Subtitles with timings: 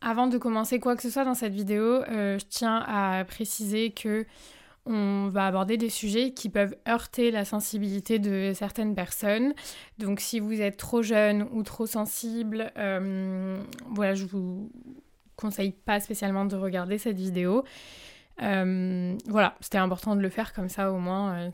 [0.00, 3.90] Avant de commencer quoi que ce soit dans cette vidéo, euh, je tiens à préciser
[3.90, 4.24] que
[4.86, 9.52] on va aborder des sujets qui peuvent heurter la sensibilité de certaines personnes.
[9.98, 13.58] Donc si vous êtes trop jeune ou trop sensible, euh,
[13.90, 14.70] voilà, je vous
[15.36, 17.64] conseille pas spécialement de regarder cette vidéo.
[18.42, 21.50] Euh, voilà, c'était important de le faire comme ça au moins.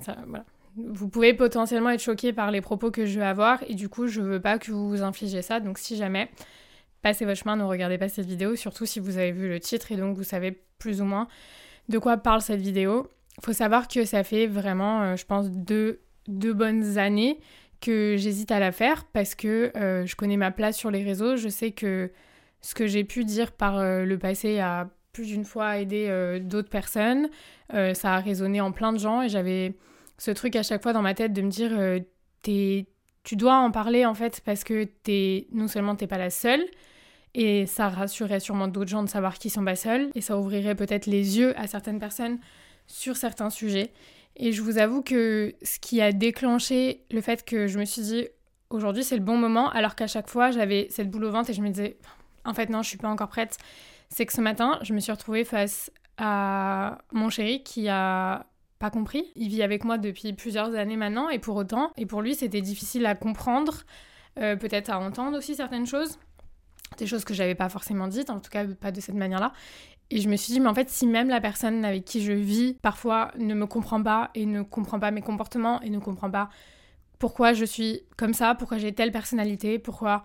[0.77, 4.07] Vous pouvez potentiellement être choqué par les propos que je vais avoir et du coup
[4.07, 5.61] je veux pas que vous vous infligez ça.
[5.61, 6.31] Donc si jamais
[7.03, 9.93] passez votre chemin, ne regardez pas cette vidéo, surtout si vous avez vu le titre
[9.93, 11.29] et donc vous savez plus ou moins
[11.89, 13.11] de quoi parle cette vidéo.
[13.43, 17.41] Faut savoir que ça fait vraiment, euh, je pense, deux, deux, bonnes années
[17.81, 21.37] que j'hésite à la faire parce que euh, je connais ma place sur les réseaux.
[21.37, 22.11] Je sais que
[22.61, 26.71] ce que j'ai pu dire par euh, le passé a plus d'une fois aidé d'autres
[26.71, 27.29] personnes.
[27.69, 29.75] ça a résonné en plein de gens et j'avais
[30.19, 31.73] ce truc à chaque fois dans ma tête de me dire
[33.25, 36.65] tu dois en parler en fait parce que es, non seulement t'es pas la seule,
[37.35, 40.11] et ça rassurerait sûrement d'autres gens de savoir qu'ils sont pas seuls.
[40.15, 42.39] Et ça ouvrirait peut-être les yeux à certaines personnes
[42.87, 43.93] sur certains sujets.
[44.37, 48.03] Et je vous avoue que ce qui a déclenché le fait que je me suis
[48.03, 48.27] dit
[48.71, 51.55] aujourd'hui c'est le bon moment, alors qu'à chaque fois j'avais cette boule au ventre et
[51.55, 51.97] je me disais
[52.45, 53.57] en fait non, je suis pas encore prête,
[54.09, 58.47] c'est que ce matin je me suis retrouvée face à mon chéri qui a
[58.83, 59.33] pas compris.
[59.37, 62.61] Il vit avec moi depuis plusieurs années maintenant et pour autant, et pour lui c'était
[62.61, 63.85] difficile à comprendre,
[64.41, 66.19] euh, peut-être à entendre aussi certaines choses
[66.99, 69.53] des choses que j'avais pas forcément dites, en tout cas pas de cette manière-là.
[70.11, 72.33] Et je me suis dit, mais en fait, si même la personne avec qui je
[72.33, 76.31] vis parfois ne me comprend pas et ne comprend pas mes comportements et ne comprend
[76.31, 76.51] pas
[77.19, 80.25] pourquoi je suis comme ça, pourquoi j'ai telle personnalité, pourquoi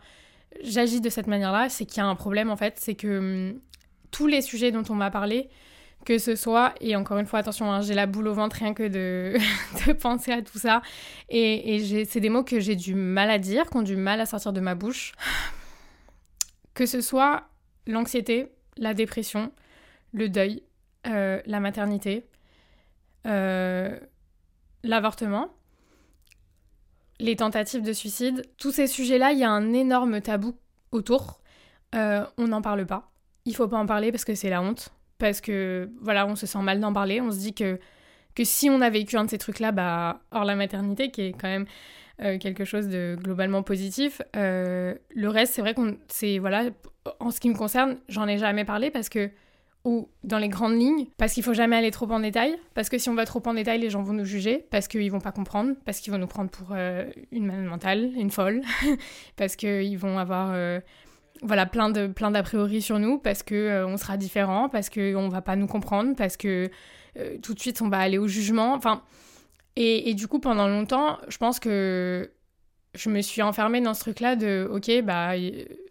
[0.63, 3.59] j'agis de cette manière-là, c'est qu'il y a un problème en fait, c'est que hum,
[4.09, 5.49] tous les sujets dont on m'a parlé,
[6.07, 8.73] que ce soit, et encore une fois, attention, hein, j'ai la boule au ventre rien
[8.73, 9.37] que de,
[10.01, 10.81] penser à tout ça,
[11.27, 14.21] et, et c'est des mots que j'ai du mal à dire, qui ont du mal
[14.21, 15.11] à sortir de ma bouche.
[16.75, 17.49] Que ce soit
[17.87, 19.51] l'anxiété, la dépression,
[20.13, 20.63] le deuil,
[21.07, 22.25] euh, la maternité,
[23.25, 23.99] euh,
[24.83, 25.49] l'avortement,
[27.19, 30.55] les tentatives de suicide, tous ces sujets-là, il y a un énorme tabou
[30.93, 31.41] autour.
[31.95, 33.11] Euh, on n'en parle pas.
[33.43, 34.93] Il faut pas en parler parce que c'est la honte.
[35.19, 37.21] Parce que, voilà, on se sent mal d'en parler.
[37.21, 37.79] On se dit que,
[38.35, 41.31] que si on a vécu un de ces trucs-là, bah, hors la maternité, qui est
[41.33, 41.65] quand même
[42.23, 44.23] euh, quelque chose de globalement positif.
[44.35, 45.97] Euh, le reste, c'est vrai qu'on,
[46.39, 46.63] voilà,
[47.19, 49.29] en ce qui me concerne, j'en ai jamais parlé parce que
[49.85, 52.97] ou dans les grandes lignes, parce qu'il faut jamais aller trop en détail, parce que
[52.97, 55.31] si on va trop en détail, les gens vont nous juger, parce qu'ils vont pas
[55.31, 58.61] comprendre, parce qu'ils vont nous prendre pour euh, une malade mentale, une folle,
[59.37, 60.51] parce qu'ils vont avoir
[61.41, 65.15] voilà plein de plein d'a priori sur nous, parce que on sera différent, parce que
[65.15, 66.69] on va pas nous comprendre, parce que
[67.41, 68.73] tout de suite on va aller au jugement.
[68.73, 69.01] Enfin,
[69.79, 72.31] et, du coup, pendant longtemps, je pense que
[72.95, 75.33] je me suis enfermée dans ce truc-là de, ok, bah,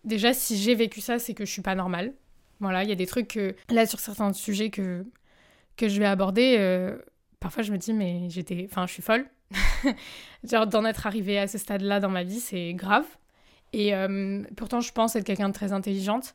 [0.03, 2.13] déjà, si j'ai vécu ça, c'est que je suis pas normale.
[2.59, 5.07] Voilà, il y a des trucs que, là, sur certains sujets que,
[5.77, 6.99] que je vais aborder, euh,
[7.39, 9.25] parfois je me dis, mais j'étais, enfin, je suis folle.
[10.43, 13.07] Genre, d'en être arrivée à ce stade-là dans ma vie, c'est grave.
[13.77, 16.33] Et euh, pourtant, je pense être quelqu'un de très intelligente.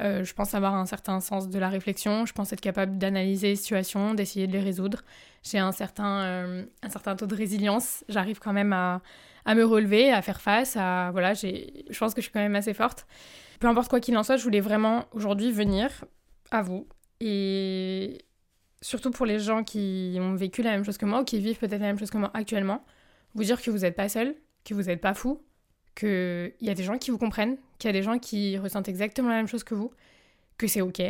[0.00, 3.50] Euh, je pense avoir un certain sens de la réflexion, je pense être capable d'analyser
[3.50, 5.02] les situations, d'essayer de les résoudre.
[5.44, 9.02] J'ai un certain, euh, un certain taux de résilience, j'arrive quand même à,
[9.44, 12.56] à, me relever, à faire face, à, voilà, je pense que je suis quand même
[12.56, 13.06] assez forte.
[13.60, 15.90] Peu importe quoi qu'il en soit, je voulais vraiment aujourd'hui venir
[16.50, 16.88] à vous
[17.20, 18.18] et
[18.80, 21.58] surtout pour les gens qui ont vécu la même chose que moi ou qui vivent
[21.58, 22.82] peut-être la même chose que moi actuellement,
[23.34, 24.34] vous dire que vous n'êtes pas seul,
[24.64, 25.40] que vous n'êtes pas fou,
[25.94, 28.88] qu'il y a des gens qui vous comprennent, qu'il y a des gens qui ressentent
[28.88, 29.90] exactement la même chose que vous,
[30.58, 31.02] que c'est ok,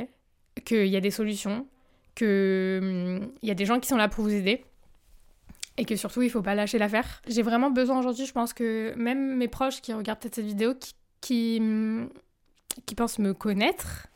[0.65, 1.67] qu'il y a des solutions,
[2.15, 4.65] qu'il hum, y a des gens qui sont là pour vous aider
[5.77, 7.23] et que surtout il faut pas lâcher l'affaire.
[7.27, 10.75] J'ai vraiment besoin aujourd'hui, je pense que même mes proches qui regardent peut-être cette vidéo,
[10.75, 12.11] qui, qui, hum,
[12.97, 14.09] pensent me connaître,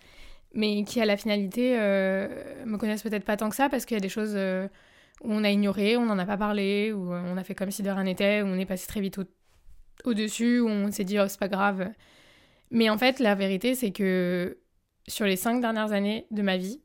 [0.55, 3.97] mais qui à la finalité euh, me connaissent peut-être pas tant que ça parce qu'il
[3.97, 4.69] y a des choses euh,
[5.23, 7.83] où on a ignoré, on n'en a pas parlé, où on a fait comme si
[7.83, 9.19] de rien n'était, où on est passé très vite
[10.05, 11.91] au-dessus, où on s'est dit, oh, c'est pas grave.
[12.71, 14.59] Mais en fait, la vérité, c'est que
[15.07, 16.81] sur les cinq dernières années de ma vie,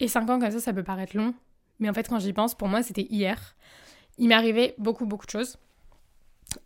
[0.00, 1.34] et cinq ans comme ça, ça peut paraître long,
[1.78, 3.56] mais en fait, quand j'y pense, pour moi, c'était hier.
[4.18, 5.58] Il m'est arrivé beaucoup, beaucoup de choses.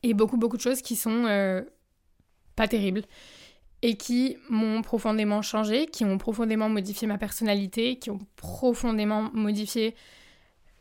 [0.02, 1.62] Et beaucoup, beaucoup de choses qui sont euh,
[2.54, 3.02] pas terribles.
[3.82, 9.94] Et qui m'ont profondément changé, qui ont profondément modifié ma personnalité, qui ont profondément modifié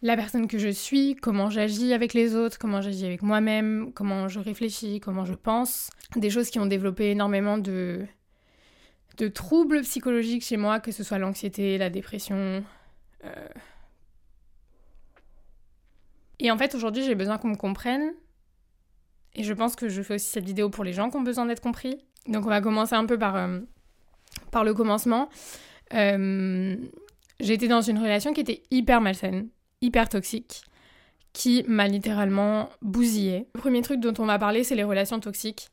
[0.01, 4.27] la personne que je suis, comment j'agis avec les autres, comment j'agis avec moi-même, comment
[4.27, 5.89] je réfléchis, comment je pense.
[6.15, 8.05] Des choses qui ont développé énormément de,
[9.33, 12.63] troubles psychologiques chez moi, que ce soit l'anxiété, la dépression.
[13.25, 13.47] Euh.
[16.39, 18.13] Et en fait, aujourd'hui, j'ai besoin qu'on me comprenne.
[19.35, 21.45] Et je pense que je fais aussi cette vidéo pour les gens qui ont besoin
[21.45, 21.97] d'être compris.
[22.27, 23.59] Donc on va commencer un peu par, euh,
[24.53, 25.27] le commencement.
[25.93, 26.77] Euh,
[27.39, 29.49] été dans une relation qui était hyper malsaine
[29.81, 30.63] hyper toxique
[31.33, 33.47] qui m'a littéralement bousillé.
[33.53, 35.69] Le premier truc dont on va parler, c'est les relations toxiques.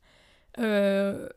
[0.58, 1.28] Euh,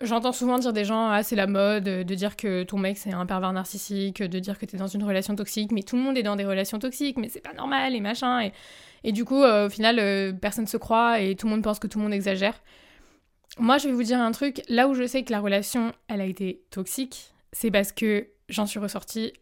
[0.00, 3.12] j'entends souvent dire des gens, ah c'est la mode, de dire que ton mec c'est
[3.12, 6.18] un pervers narcissique, de dire que t'es dans une relation toxique, mais tout le monde
[6.18, 8.42] est dans des relations toxiques, mais c'est pas normal et machin.
[8.42, 8.52] Et,
[9.04, 11.78] et du coup, euh, au final, euh, personne se croit et tout le monde pense
[11.78, 12.60] que tout le monde exagère.
[13.58, 16.20] Moi, je vais vous dire un truc, là où je sais que la relation, elle
[16.20, 19.32] a été toxique, c'est parce que j'en suis ressortie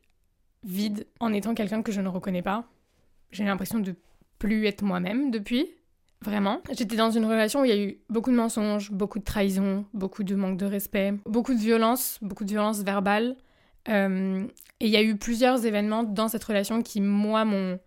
[0.62, 2.64] vide en étant quelqu'un que je ne reconnais pas.
[3.32, 3.94] J'ai l'impression de
[4.38, 5.68] plus être moi-même depuis,
[6.22, 6.60] vraiment.
[6.72, 9.84] J'étais dans une relation où il y a eu beaucoup de mensonges, beaucoup de trahison,
[9.94, 13.36] beaucoup de manque de respect, beaucoup de violence, beaucoup de violence verbale.
[13.88, 14.46] Euh,
[14.80, 17.78] et il y a eu plusieurs événements dans cette relation qui, moi, m'ont.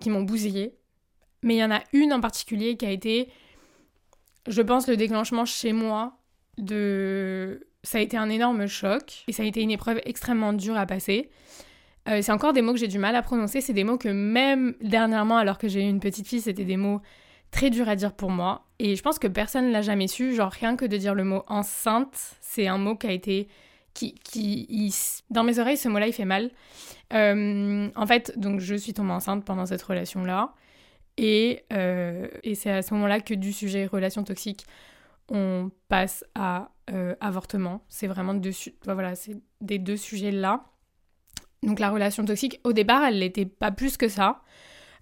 [0.00, 0.74] qui m'ont bousillé.
[1.42, 3.28] Mais il y en a une en particulier qui a été,
[4.48, 6.18] je pense, le déclenchement chez moi
[6.58, 10.76] de ça a été un énorme choc et ça a été une épreuve extrêmement dure
[10.76, 11.30] à passer.
[12.06, 14.10] Euh, c'est encore des mots que j'ai du mal à prononcer, c'est des mots que
[14.10, 17.00] même dernièrement, alors que j'ai eu une petite fille, c'était des mots
[17.50, 18.66] très durs à dire pour moi.
[18.78, 21.24] Et je pense que personne ne l'a jamais su, genre rien que de dire le
[21.24, 23.48] mot enceinte, c'est un mot qui a été...
[23.94, 24.94] Qui, qui
[25.30, 26.50] Dans mes oreilles, ce mot-là, il fait mal.
[27.14, 30.52] Euh, en fait, donc je suis tombée enceinte pendant cette relation-là.
[31.16, 34.66] Et, euh, et c'est à ce moment-là que du sujet relation toxique,
[35.30, 37.84] on passe à euh, avortement.
[37.88, 39.14] C'est vraiment dessus, voilà,
[39.60, 40.64] des deux sujets-là.
[41.62, 44.42] Donc la relation toxique, au départ, elle n'était pas plus que ça.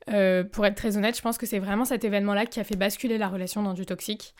[0.09, 2.77] Euh, pour être très honnête, je pense que c'est vraiment cet événement-là qui a fait
[2.77, 4.35] basculer la relation dans du toxique.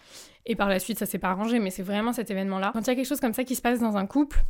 [0.47, 2.71] Et par la suite, ça s'est pas arrangé, mais c'est vraiment cet événement-là.
[2.73, 4.45] Quand il y a quelque chose comme ça qui se passe dans un couple,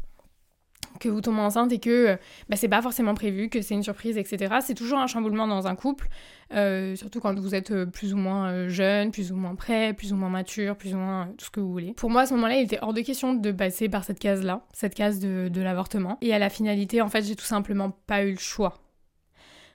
[0.99, 2.17] que vous tombez enceinte et que euh,
[2.49, 4.57] bah, c'est pas forcément prévu, que c'est une surprise, etc.
[4.61, 6.09] C'est toujours un chamboulement dans un couple,
[6.55, 10.13] euh, surtout quand vous êtes euh, plus ou moins jeune, plus ou moins prêt, plus
[10.13, 11.93] ou moins mature, plus ou moins tout ce que vous voulez.
[11.95, 14.63] Pour moi, à ce moment-là, il était hors de question de passer par cette case-là,
[14.73, 16.19] cette case de, l'avortement.
[16.21, 18.75] Et à la finalité, en fait, j'ai tout simplement pas eu le choix.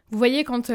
[0.10, 0.72] Vous voyez, quand,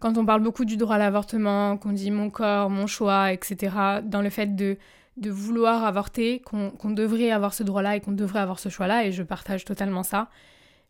[0.00, 3.76] quand on parle beaucoup du droit à l'avortement, qu'on dit mon corps, mon choix, etc.,
[4.04, 4.78] dans le fait de
[5.16, 9.12] de vouloir avorter, qu'on devrait avoir ce droit-là et qu'on devrait avoir ce choix-là, et
[9.12, 10.30] je partage totalement ça.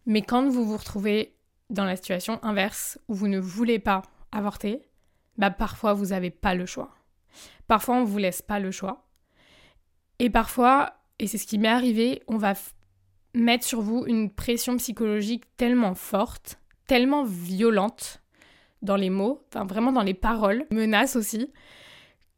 [0.06, 1.34] Mais quand vous vous retrouvez
[1.70, 4.82] dans la situation inverse, où vous ne voulez pas avorter,
[5.38, 6.94] bah parfois vous n'avez pas le choix.
[7.66, 9.06] Parfois on ne vous laisse pas le choix.
[10.18, 12.54] Et parfois, et c'est ce qui m'est arrivé, on va
[13.34, 18.22] mettre sur vous une pression psychologique tellement forte, tellement violente
[18.82, 21.50] dans les mots, enfin vraiment dans les paroles, menaces aussi,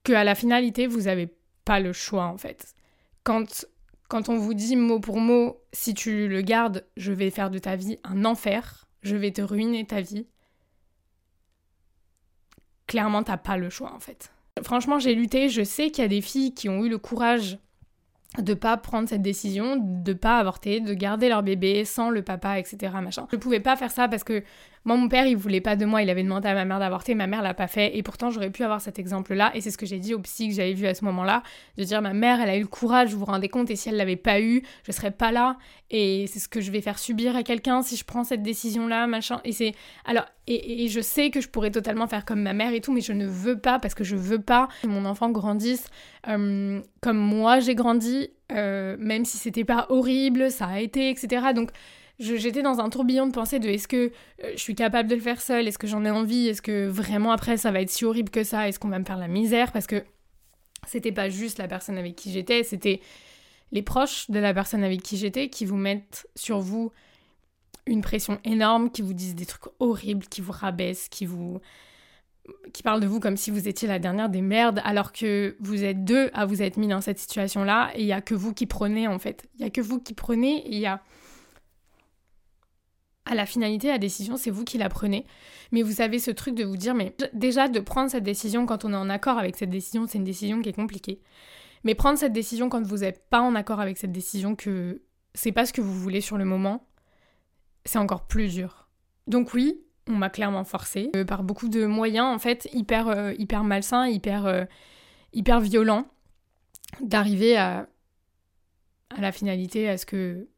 [0.03, 2.75] qu'à la finalité, vous avez pas le choix en fait.
[3.23, 3.66] Quand,
[4.09, 7.59] quand on vous dit mot pour mot, si tu le gardes, je vais faire de
[7.59, 10.26] ta vie un enfer, je vais te ruiner ta vie,
[12.87, 14.33] clairement t'as pas le choix en fait.
[14.62, 17.59] Franchement j'ai lutté, je sais qu'il y a des filles qui ont eu le courage
[18.38, 22.59] de pas prendre cette décision, de pas avorter, de garder leur bébé sans le papa,
[22.59, 22.92] etc.
[23.00, 23.28] Machin.
[23.30, 24.42] Je pouvais pas faire ça parce que
[24.85, 27.14] moi, mon père, il voulait pas de moi, il avait demandé à ma mère d'avorter,
[27.14, 29.79] ma mère l'a pas fait, et pourtant j'aurais pu avoir cet exemple-là, et c'est ce
[29.79, 31.43] que j'ai dit au psy que j'avais vu à ce moment-là,
[31.79, 33.88] de dire ma mère, elle a eu le courage, vous vous rendez compte, et si
[33.88, 35.57] elle l'avait pas eu, je serais pas là,
[35.91, 39.07] et c'est ce que je vais faire subir à quelqu'un si je prends cette décision-là,
[39.07, 39.73] machin, et c'est...
[40.05, 43.00] Alors, et, je sais que je pourrais totalement faire comme ma mère et tout, mais
[43.00, 45.87] je ne veux pas, parce que je veux pas que mon enfant grandisse
[46.29, 51.47] euh, comme moi j'ai grandi, euh, même si c'était pas horrible, ça a été, etc.
[51.55, 51.71] Donc
[52.18, 55.21] j'étais dans un tourbillon de pensée de est-ce que euh, je suis capable de le
[55.21, 58.04] faire seule, est-ce que j'en ai envie, est-ce que vraiment après ça va être si
[58.04, 59.73] horrible que ça, est-ce qu'on va me faire la misère?
[59.73, 60.04] Parce que
[60.87, 63.00] c'était pas juste la personne avec qui j'étais, c'était
[63.73, 66.92] les proches de la personne avec qui j'étais qui vous mettent sur vous
[67.87, 71.61] une pression énorme, qui vous disent des trucs horribles, qui vous rabaissent, qui vous
[72.75, 75.83] qui parlent de vous comme si vous étiez la dernière des merdes, alors que vous
[75.83, 78.52] êtes deux à vous être mis dans cette situation-là, et il y a que vous
[78.52, 79.47] qui prenez en fait.
[79.56, 81.02] Il y a que vous qui prenez, et il y a
[83.26, 85.25] à la finalité, la décision, c'est vous qui la prenez.
[85.73, 88.85] Mais vous avez ce truc de vous dire, mais déjà de prendre cette décision quand
[88.85, 91.21] on est en accord avec cette décision, c'est une décision qui est compliquée.
[91.85, 95.02] Mais prendre cette décision quand vous n'êtes pas en accord avec cette décision, que
[95.35, 96.87] c'est pas ce que vous voulez sur le moment,
[97.85, 98.88] c'est encore plus dur.
[99.26, 103.33] Donc oui, on m'a clairement forcé euh, par beaucoup de moyens en fait hyper euh,
[103.38, 104.64] hyper malsains, hyper euh,
[105.33, 106.07] hyper violents
[107.00, 107.88] d'arriver à
[109.11, 110.49] à la finalité à ce que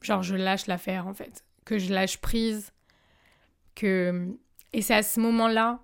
[0.00, 2.72] genre je lâche l'affaire en fait, que je lâche prise
[3.74, 4.36] que
[4.72, 5.80] et c'est à ce moment-là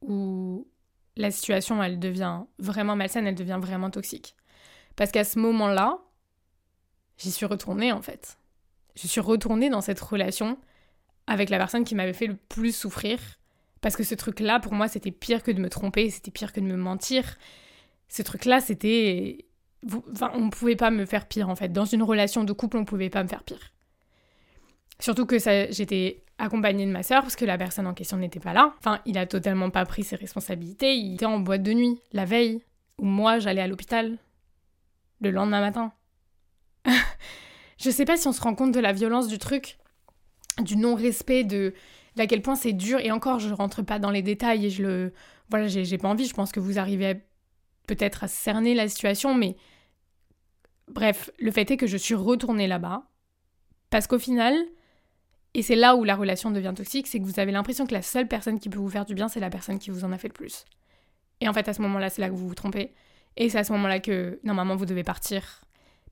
[0.00, 0.66] où
[1.16, 4.34] la situation elle devient vraiment malsaine, elle devient vraiment toxique.
[4.96, 5.98] Parce qu'à ce moment-là,
[7.18, 8.38] j'y suis retournée en fait.
[8.96, 10.58] Je suis retournée dans cette relation
[11.26, 13.18] avec la personne qui m'avait fait le plus souffrir.
[13.80, 16.60] Parce que ce truc-là, pour moi, c'était pire que de me tromper, c'était pire que
[16.60, 17.36] de me mentir.
[18.08, 19.44] Ce truc-là, c'était.
[20.10, 21.68] Enfin, on ne pouvait pas me faire pire, en fait.
[21.68, 23.73] Dans une relation de couple, on ne pouvait pas me faire pire.
[25.04, 28.54] Surtout que j'étais accompagnée de ma sœur, parce que la personne en question n'était pas
[28.54, 28.72] là.
[28.78, 30.96] Enfin, il a totalement pas pris ses responsabilités.
[30.96, 32.62] Il était en boîte de nuit, la veille,
[32.96, 34.16] où moi, j'allais à l'hôpital,
[35.20, 35.92] le lendemain matin.
[37.76, 39.76] Je sais pas si on se rend compte de la violence du truc,
[40.62, 41.74] du non-respect, de,
[42.16, 42.98] à quel point c'est dur.
[43.00, 45.12] Et encore, je rentre pas dans les détails et je le.
[45.50, 46.24] Voilà, j'ai pas envie.
[46.24, 47.20] Je pense que vous arrivez
[47.86, 49.54] peut-être à cerner la situation, mais.
[50.88, 53.02] Bref, le fait est que je suis retournée là-bas.
[53.90, 54.56] Parce qu'au final,
[55.54, 58.02] et c'est là où la relation devient toxique, c'est que vous avez l'impression que la
[58.02, 60.18] seule personne qui peut vous faire du bien, c'est la personne qui vous en a
[60.18, 60.64] fait le plus.
[61.40, 62.92] Et en fait, à ce moment-là, c'est là que vous vous trompez.
[63.36, 65.62] Et c'est à ce moment-là que, normalement, vous devez partir.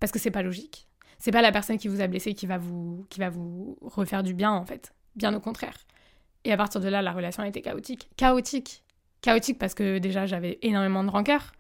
[0.01, 0.89] Parce que c'est pas logique
[1.23, 4.25] c'est pas la personne qui vous a blessé qui va vous, qui va vous refaire
[4.25, 4.93] du bien, en fait.
[5.15, 5.77] Bien au contraire.
[6.43, 8.11] Et à partir de là, la relation a été chaotique.
[8.17, 8.83] Chaotique.
[9.21, 11.53] Chaotique parce que déjà, j'avais énormément de rancœur.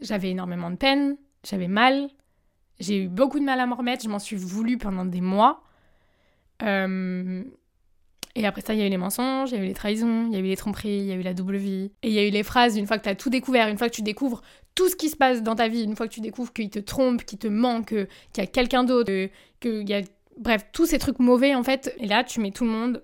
[0.00, 1.18] J'avais énormément de peine.
[1.44, 2.08] J'avais mal.
[2.80, 4.04] J'ai eu beaucoup de mal à m'en remettre.
[4.04, 5.62] Je m'en suis voulu pendant des mois.
[6.62, 7.44] Euh,
[8.34, 10.26] et après ça, il y a eu les mensonges, il y a eu les trahisons,
[10.26, 11.90] il y a eu les tromperies, il y a eu la double vie.
[12.02, 13.78] Et il y a eu les phrases, une fois que tu as tout découvert, une
[13.78, 14.42] fois que tu découvres
[14.74, 16.78] tout ce qui se passe dans ta vie, une fois que tu découvres qu'il te
[16.78, 19.12] trompe, qu'il te manque, qu'il y a quelqu'un d'autre,
[19.60, 20.02] qu'il y a...
[20.36, 21.92] Bref, tous ces trucs mauvais en fait.
[21.98, 23.02] Et là, tu mets tout le monde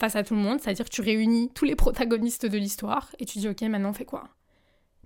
[0.00, 3.24] face à tout le monde, c'est-à-dire que tu réunis tous les protagonistes de l'histoire et
[3.24, 4.30] tu dis, ok, maintenant on fait quoi?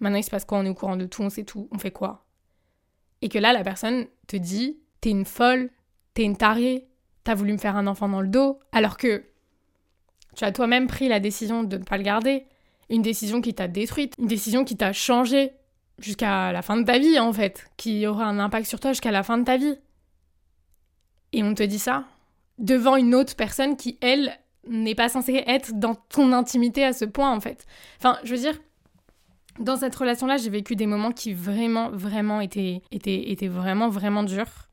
[0.01, 0.57] Maintenant il se passe quoi?
[0.57, 2.25] On est au courant de tout, on sait tout, on fait quoi?
[3.21, 5.69] Et que là, la personne te dit, t'es une folle,
[6.15, 6.89] t'es une tarée,
[7.27, 9.25] t'as voulu me faire un enfant dans le dos, alors que
[10.37, 12.47] tu as toi-même pris la décision de ne pas le garder.
[12.89, 15.51] Une décision qui t'a détruite, une décision qui t'a changé
[15.99, 19.11] jusqu'à la fin de ta vie en fait, qui aura un impact sur toi jusqu'à
[19.11, 19.77] la fin de ta vie.
[21.33, 22.05] Et on te dit ça
[22.59, 24.33] devant une autre personne qui, elle,
[24.69, 27.67] n'est pas censée être dans ton intimité à ce point en fait.
[27.99, 28.57] Enfin, je veux dire,
[29.59, 34.23] dans cette relation-là, j'ai vécu des moments qui vraiment, vraiment étaient, étaient, étaient vraiment, vraiment
[34.23, 34.66] durs.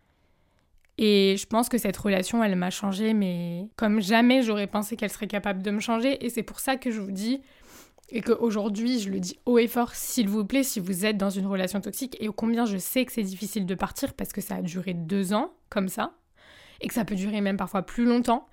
[0.97, 5.09] Et je pense que cette relation, elle m'a changé, mais comme jamais j'aurais pensé qu'elle
[5.09, 6.23] serait capable de me changer.
[6.23, 7.41] Et c'est pour ça que je vous dis,
[8.09, 11.31] et qu'aujourd'hui je le dis haut et fort, s'il vous plaît, si vous êtes dans
[11.31, 14.55] une relation toxique, et combien je sais que c'est difficile de partir parce que ça
[14.55, 16.13] a duré deux ans, comme ça,
[16.81, 18.45] et que ça peut durer même parfois plus longtemps,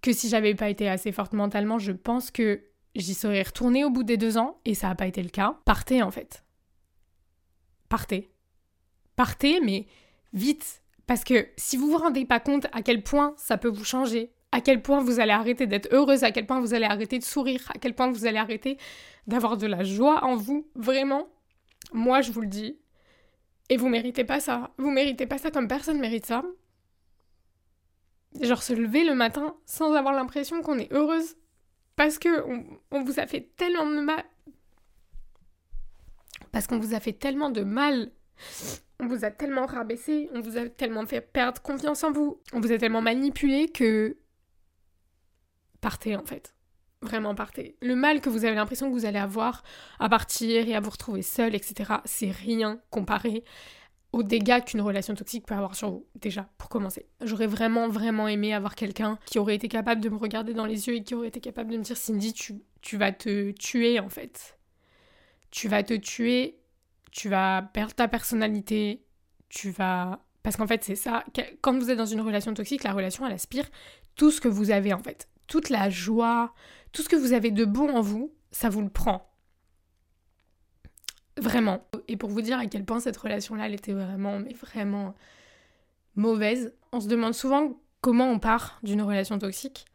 [0.00, 2.62] que si j'avais pas été assez forte mentalement, je pense que
[2.94, 5.58] j'y serais retournée au bout des deux ans, et ça n'a pas été le cas.
[5.66, 6.42] Partez en fait.
[7.90, 8.30] Partez.
[9.14, 9.86] Partez, mais
[10.32, 13.84] vite, parce que si vous vous rendez pas compte à quel point ça peut vous
[13.84, 17.18] changer, à quel point vous allez arrêter d'être heureuse, à quel point vous allez arrêter
[17.18, 18.78] de sourire, à quel point vous allez arrêter
[19.26, 21.28] d'avoir de la joie en vous, vraiment,
[21.92, 22.78] moi je vous le dis.
[23.68, 24.70] Et vous méritez pas ça.
[24.78, 26.44] Vous méritez pas ça comme personne mérite ça.
[28.40, 31.36] Genre se lever le matin sans avoir l'impression qu'on est heureuse
[31.96, 32.44] parce que
[32.90, 34.24] on vous a fait tellement de mal.
[36.52, 38.12] Parce qu'on vous a fait tellement de mal
[39.00, 42.60] on vous a tellement rabaissé, on vous a tellement fait perdre confiance en vous, on
[42.60, 44.16] vous a tellement manipulé que
[45.80, 46.54] partez en fait.
[47.02, 47.76] Vraiment partez.
[47.82, 49.62] Le mal que vous avez l'impression que vous allez avoir
[50.00, 53.44] à partir et à vous retrouver seul, etc., c'est rien comparé
[54.12, 57.06] aux dégâts qu'une relation toxique peut avoir sur vous, déjà, pour commencer.
[57.20, 60.88] J'aurais vraiment, vraiment aimé avoir quelqu'un qui aurait été capable de me regarder dans les
[60.88, 64.00] yeux et qui aurait été capable de me dire Cindy, tu, tu vas te tuer
[64.00, 64.58] en fait.
[65.50, 66.58] Tu vas te tuer
[67.16, 69.02] tu vas perdre ta personnalité,
[69.48, 70.20] tu vas...
[70.42, 71.24] Parce qu'en fait, c'est ça.
[71.62, 73.64] Quand vous êtes dans une relation toxique, la relation, elle aspire
[74.16, 75.26] tout ce que vous avez, en fait.
[75.46, 76.52] Toute la joie,
[76.92, 79.32] tout ce que vous avez de bon en vous, ça vous le prend.
[81.38, 81.88] Vraiment.
[82.06, 85.14] Et pour vous dire à quel point cette relation-là, elle était vraiment, mais vraiment
[86.16, 89.86] mauvaise, on se demande souvent comment on part d'une relation toxique.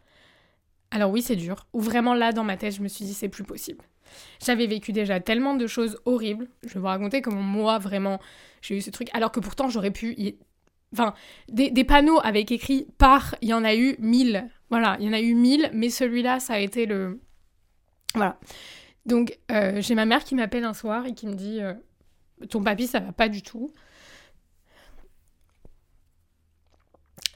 [0.90, 1.68] Alors oui, c'est dur.
[1.74, 3.86] Ou vraiment là, dans ma tête, je me suis dit, c'est plus possible.
[4.44, 6.48] J'avais vécu déjà tellement de choses horribles.
[6.64, 8.20] Je vais vous raconter comment moi, vraiment,
[8.62, 9.10] j'ai eu ce truc.
[9.14, 10.16] Alors que pourtant, j'aurais pu
[10.94, 11.14] Enfin,
[11.48, 14.50] des, des panneaux avec écrit par, il y en a eu mille.
[14.70, 17.22] Voilà, il y en a eu mille, mais celui-là, ça a été le.
[18.14, 18.38] Voilà.
[19.06, 21.74] Donc, euh, j'ai ma mère qui m'appelle un soir et qui me dit euh,
[22.50, 23.72] Ton papy, ça va pas du tout.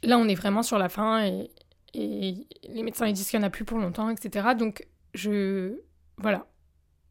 [0.04, 1.50] Là, on est vraiment sur la fin et,
[1.94, 4.50] et les médecins ils disent qu'il n'y en a plus pour longtemps, etc.
[4.58, 5.80] Donc, je.
[6.18, 6.46] Voilà.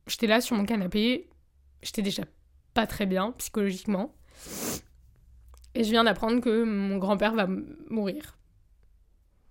[0.06, 1.28] J'étais là sur mon canapé.
[1.82, 2.24] J'étais déjà
[2.74, 4.14] pas très bien psychologiquement.
[5.74, 7.48] Et je viens d'apprendre que mon grand-père va
[7.90, 8.36] mourir.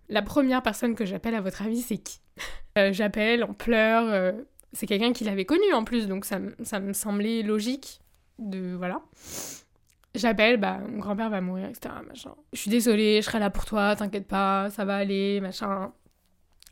[0.10, 2.20] La première personne que j'appelle, à votre avis, c'est qui?
[2.76, 4.12] Euh, J'appelle, on pleure.
[4.12, 4.32] Euh,
[4.72, 8.02] c'est quelqu'un qui l'avait connu en plus, donc ça, ça, me semblait logique
[8.40, 8.74] de.
[8.74, 9.04] Voilà.
[10.16, 11.94] J'appelle, bah, mon grand-père va mourir, etc.
[12.52, 15.94] Je suis désolée, je serai là pour toi, t'inquiète pas, ça va aller, machin.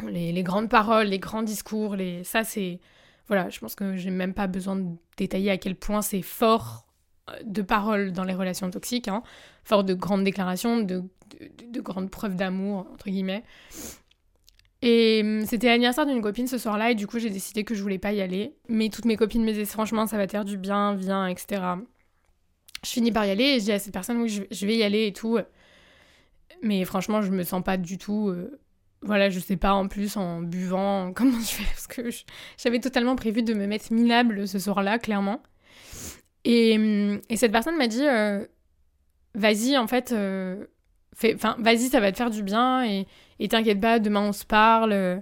[0.07, 2.23] Les, les, grandes paroles, les grands discours, les...
[2.23, 2.79] ça c'est.
[3.27, 4.87] Voilà, je pense que j'ai même pas besoin de
[5.17, 6.85] détailler à quel point c'est fort
[7.43, 9.23] de paroles dans les relations toxiques, hein,
[9.63, 11.03] fort de grandes déclarations, de,
[11.69, 13.43] de, grandes preuves d'amour, entre guillemets.
[14.81, 17.81] Et hum, c'était l'anniversaire d'une copine ce soir-là, et du coup j'ai décidé que je
[17.81, 18.55] voulais pas y aller.
[18.67, 21.61] Mais toutes mes copines me disaient franchement ça va te faire du bien, viens, etc.
[22.83, 24.83] Je finis par y aller et je dis à cette personne oui je, vais y
[24.83, 25.37] aller et tout.
[26.63, 28.29] Mais franchement je me sens pas du tout...
[28.29, 28.59] Euh,
[29.03, 32.09] voilà, je sais pas en plus en buvant comment je fais, parce que
[32.57, 35.41] j'avais totalement prévu de me mettre minable ce soir-là, clairement.
[36.43, 38.45] Et, et cette personne m'a dit, euh,
[39.35, 40.65] vas-y, en fait, euh,
[41.59, 43.07] vas-y, ça va te faire du bien et,
[43.47, 45.21] t'inquiète pas, demain on se parle.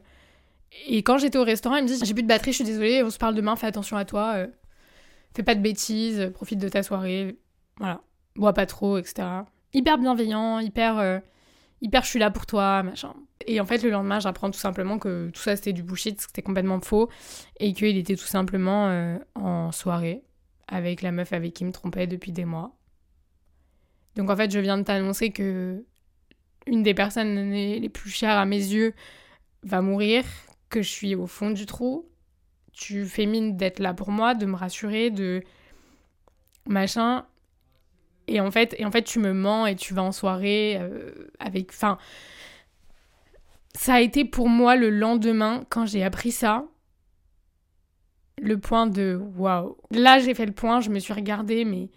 [0.88, 3.03] Et quand j'étais au restaurant, elle me dit, j'ai plus de batterie, je suis désolée,
[3.03, 4.48] on se parle demain, fais attention à toi, euh,
[5.36, 7.38] fais pas de bêtises, profite de ta soirée,
[7.77, 8.01] voilà,
[8.36, 9.27] bois pas trop, etc.
[9.74, 11.21] Hyper bienveillant, hyper,
[11.81, 13.13] hyper, je suis là pour toi, machin.
[13.48, 16.41] Et en fait, le lendemain, j'apprends tout simplement que tout ça c'était du bullshit, c'était
[16.41, 17.10] complètement faux
[17.60, 20.24] et qu'il était tout simplement en soirée
[20.67, 22.75] avec la meuf avec qui il me trompait depuis des mois.
[24.15, 25.84] Donc en fait, je viens de t'annoncer que
[26.67, 28.93] une des personnes les plus chères à mes yeux
[29.63, 30.24] va mourir,
[30.69, 32.08] que je suis au fond du trou.
[32.74, 35.41] Tu fais mine d'être là pour moi, de me rassurer, de
[36.67, 37.25] machin.
[38.27, 41.11] Et en fait, et en fait tu me mens et tu vas en soirée euh,
[41.40, 41.72] avec.
[41.72, 41.98] Enfin,
[43.75, 46.66] ça a été pour moi le lendemain quand j'ai appris ça
[48.42, 49.77] le point de waouh.
[49.92, 51.90] Là, j'ai fait le point, je me suis regardée, mais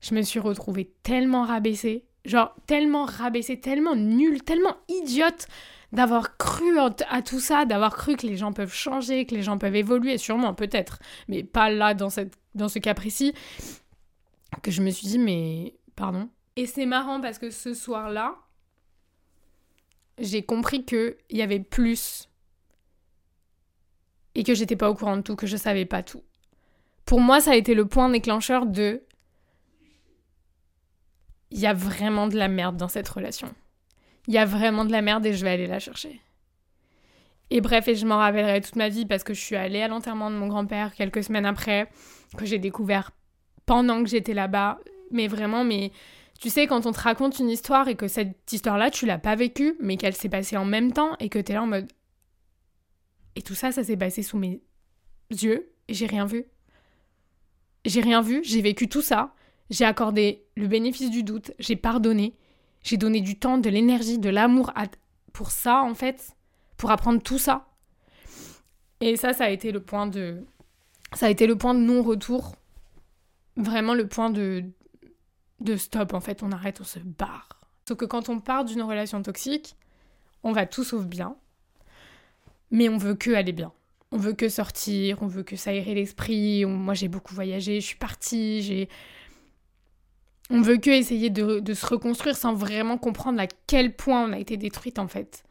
[0.00, 2.04] je me suis retrouvée tellement rabaissée.
[2.24, 5.46] Genre, tellement rabaissée, tellement nulle, tellement idiote
[5.92, 9.58] d'avoir cru à tout ça, d'avoir cru que les gens peuvent changer, que les gens
[9.58, 13.34] peuvent évoluer, sûrement, peut-être, mais pas là, dans, cette, dans ce cas précis,
[14.62, 16.28] que je me suis dit, mais pardon.
[16.56, 18.36] Et c'est marrant parce que ce soir-là,
[20.20, 22.28] j'ai compris qu'il y avait plus
[24.34, 26.22] et que j'étais pas au courant de tout, que je savais pas tout.
[27.04, 29.02] Pour moi, ça a été le point déclencheur de
[31.50, 33.52] il y a vraiment de la merde dans cette relation.
[34.28, 36.20] Il y a vraiment de la merde et je vais aller la chercher.
[37.50, 39.88] Et bref, et je m'en rappellerai toute ma vie parce que je suis allée à
[39.88, 41.90] l'enterrement de mon grand-père quelques semaines après,
[42.36, 43.10] que j'ai découvert
[43.66, 44.78] pendant que j'étais là-bas.
[45.10, 45.90] Mais vraiment, mais
[46.40, 49.36] tu sais, quand on te raconte une histoire et que cette histoire-là, tu l'as pas
[49.36, 51.88] vécue, mais qu'elle s'est passée en même temps et que tu es là en mode
[53.36, 54.60] et tout ça, ça s'est passé sous mes
[55.30, 56.46] yeux et j'ai rien vu.
[57.84, 59.34] J'ai rien vu, j'ai vécu tout ça,
[59.70, 62.36] j'ai accordé le bénéfice du doute, j'ai pardonné,
[62.82, 64.72] j'ai donné du temps, de l'énergie, de l'amour
[65.32, 66.36] pour ça en fait,
[66.76, 67.68] pour apprendre tout ça.
[69.00, 70.44] Et ça, ça a été le point de,
[71.14, 72.56] ça a été le point de non-retour,
[73.56, 74.64] vraiment le point de,
[75.60, 77.48] de stop en fait, on arrête, on se barre.
[77.86, 79.76] Sauf que quand on part d'une relation toxique,
[80.42, 81.36] on va tout sauf bien,
[82.70, 83.72] mais on veut que aller bien.
[84.12, 86.64] On veut que sortir, on veut que s'aérer l'esprit.
[86.64, 88.88] Moi, j'ai beaucoup voyagé, je suis partie, j'ai.
[90.50, 94.32] On veut que essayer de, de, se reconstruire sans vraiment comprendre à quel point on
[94.32, 95.44] a été détruite en fait.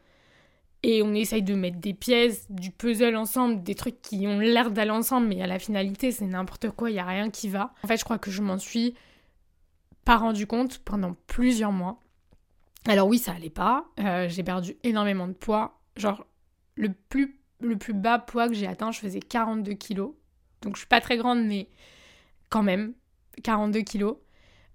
[0.82, 4.70] Et on essaye de mettre des pièces, du puzzle ensemble, des trucs qui ont l'air
[4.70, 7.72] d'aller ensemble, mais à la finalité, c'est n'importe quoi, il n'y a rien qui va.
[7.82, 8.94] En fait, je crois que je m'en suis
[10.04, 12.00] pas rendu compte pendant plusieurs mois.
[12.88, 13.86] Alors oui, ça allait pas.
[13.98, 15.80] Euh, j'ai perdu énormément de poids.
[15.96, 16.26] Genre,
[16.76, 20.14] le plus, le plus bas poids que j'ai atteint, je faisais 42 kilos.
[20.62, 21.68] Donc je suis pas très grande, mais
[22.48, 22.94] quand même,
[23.42, 24.16] 42 kilos.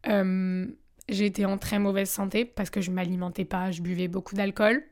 [0.08, 0.68] Euh,
[1.08, 4.84] été en très mauvaise santé parce que je m'alimentais pas, je buvais beaucoup d'alcool.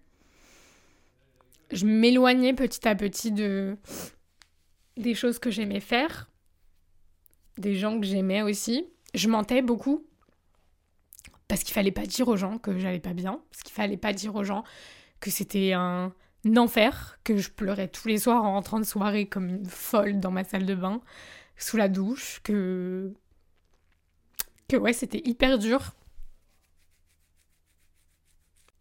[1.72, 3.78] Je m'éloignais petit à petit de
[4.96, 6.30] des choses que j'aimais faire,
[7.58, 8.86] des gens que j'aimais aussi.
[9.16, 10.06] Je mentais beaucoup
[11.48, 14.14] parce qu'il fallait pas dire aux gens que j'allais pas bien, parce qu'il fallait pas
[14.14, 14.64] dire aux gens
[15.20, 16.14] que c'était un
[16.58, 20.32] enfer, que je pleurais tous les soirs en rentrant de soirée comme une folle dans
[20.32, 21.02] ma salle de bain,
[21.58, 23.14] sous la douche, que.
[24.68, 25.94] que ouais, c'était hyper dur.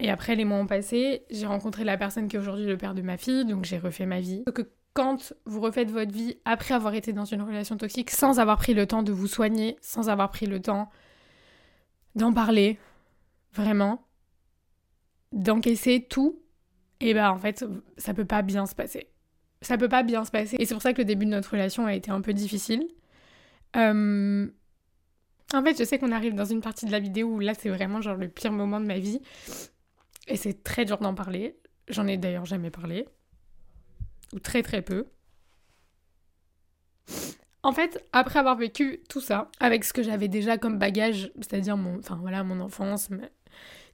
[0.01, 2.94] Et après, les mois ont passé, j'ai rencontré la personne qui est aujourd'hui le père
[2.94, 4.42] de ma fille, donc j'ai refait ma vie.
[4.46, 8.57] Donc, quand vous refaites votre vie après avoir été dans une relation toxique, sans avoir
[8.57, 10.90] pris le temps de vous soigner, sans avoir pris le temps
[12.14, 12.79] d'en parler,
[13.53, 14.07] vraiment,
[15.33, 16.42] d'encaisser tout,
[17.01, 17.64] et ben en fait,
[17.96, 19.09] ça peut pas bien se passer.
[19.61, 20.57] Ça peut pas bien se passer.
[20.59, 22.87] Et c'est pour ça que le début de notre relation a été un peu difficile.
[23.77, 24.48] Euh,
[25.55, 27.68] en fait, je sais qu'on arrive dans une partie de la vidéo où là, c'est
[27.68, 29.20] vraiment genre le pire moment de ma vie.
[30.29, 31.57] Et c'est très dur d'en parler.
[31.88, 33.07] J'en ai d'ailleurs jamais parlé.
[34.33, 35.07] Ou très très peu.
[37.62, 41.77] En fait, après avoir vécu tout ça, avec ce que j'avais déjà comme bagage, c'est-à-dire
[41.77, 43.09] mon, enfin voilà, mon enfance,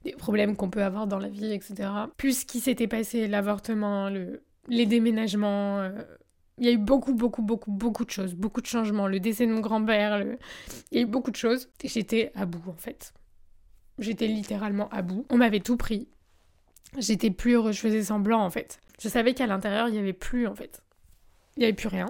[0.05, 1.89] les problèmes qu'on peut avoir dans la vie, etc.
[2.17, 5.91] Plus ce qui s'était passé, l'avortement, le, les déménagements, euh,
[6.57, 9.07] il y a eu beaucoup, beaucoup, beaucoup, beaucoup de choses, beaucoup de changements.
[9.07, 10.21] Le décès de mon grand-père,
[10.91, 11.69] il y a eu beaucoup de choses.
[11.83, 13.13] J'étais à bout, en fait.
[13.97, 15.25] J'étais littéralement à bout.
[15.29, 16.07] On m'avait tout pris.
[16.97, 18.79] J'étais plus heureuse, je faisais semblant, en fait.
[19.01, 20.81] Je savais qu'à l'intérieur, il n'y avait plus, en fait.
[21.55, 22.07] Il n'y avait plus rien.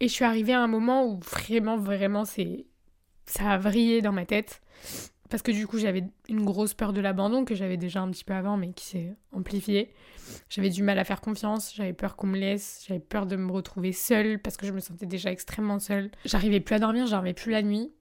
[0.00, 2.66] Et je suis arrivée à un moment où vraiment, vraiment, c'est...
[3.26, 4.62] Ça a vrillé dans ma tête
[5.28, 8.24] parce que du coup j'avais une grosse peur de l'abandon que j'avais déjà un petit
[8.24, 9.92] peu avant mais qui s'est amplifiée.
[10.48, 13.50] J'avais du mal à faire confiance, j'avais peur qu'on me laisse, j'avais peur de me
[13.50, 16.10] retrouver seule parce que je me sentais déjà extrêmement seule.
[16.24, 17.92] J'arrivais plus à dormir, j'arrivais plus la nuit.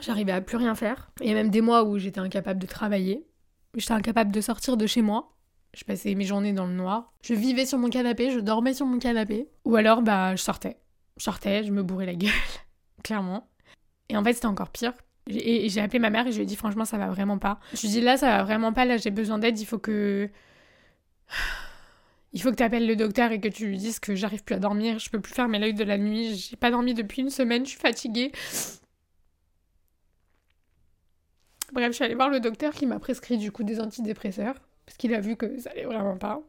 [0.00, 1.10] J'arrivais à plus rien faire.
[1.20, 3.26] Il y a même des mois où j'étais incapable de travailler.
[3.74, 5.35] J'étais incapable de sortir de chez moi.
[5.76, 7.12] Je passais mes journées dans le noir.
[7.22, 9.46] Je vivais sur mon canapé, je dormais sur mon canapé.
[9.66, 10.78] Ou alors, bah, je sortais.
[11.18, 12.32] Je sortais, je me bourrais la gueule,
[13.04, 13.46] clairement.
[14.08, 14.94] Et en fait, c'était encore pire
[15.28, 17.58] et j'ai appelé ma mère et je lui ai dit franchement ça va vraiment pas.
[17.74, 19.78] Je lui ai dit là ça va vraiment pas, là j'ai besoin d'aide, il faut
[19.78, 20.30] que...
[22.32, 24.54] Il faut que tu appelles le docteur et que tu lui dises que j'arrive plus
[24.54, 27.22] à dormir, je peux plus faire mes lives de la nuit, j'ai pas dormi depuis
[27.22, 28.30] une semaine, je suis fatiguée.
[31.72, 34.54] Bref, je suis allée voir le docteur qui m'a prescrit du coup des antidépresseurs,
[34.86, 36.40] parce qu'il a vu que ça allait vraiment pas.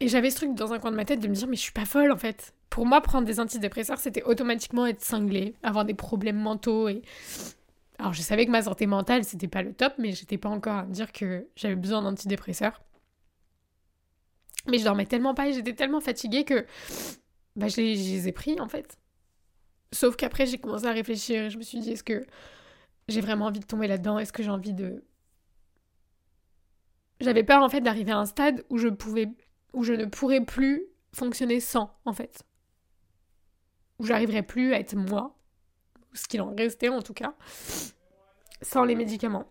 [0.00, 1.62] Et j'avais ce truc dans un coin de ma tête de me dire mais je
[1.62, 5.84] suis pas folle en fait pour moi, prendre des antidépresseurs, c'était automatiquement être cinglé, avoir
[5.84, 7.02] des problèmes mentaux et.
[7.98, 10.76] Alors, je savais que ma santé mentale, c'était pas le top, mais j'étais pas encore
[10.76, 12.80] à dire que j'avais besoin d'antidépresseurs.
[14.68, 16.64] Mais je dormais tellement pas et j'étais tellement fatiguée que
[17.56, 18.96] bah, je, les, je les ai pris en fait.
[19.90, 22.24] Sauf qu'après, j'ai commencé à réfléchir et je me suis dit, est-ce que
[23.08, 24.20] j'ai vraiment envie de tomber là-dedans?
[24.20, 25.02] Est-ce que j'ai envie de.
[27.20, 29.28] J'avais peur en fait d'arriver à un stade où je pouvais.
[29.72, 32.44] où je ne pourrais plus fonctionner sans en fait
[33.98, 35.36] où j'arriverai plus à être moi,
[36.12, 37.34] ce qu'il en restait en tout cas,
[38.62, 39.50] sans les médicaments.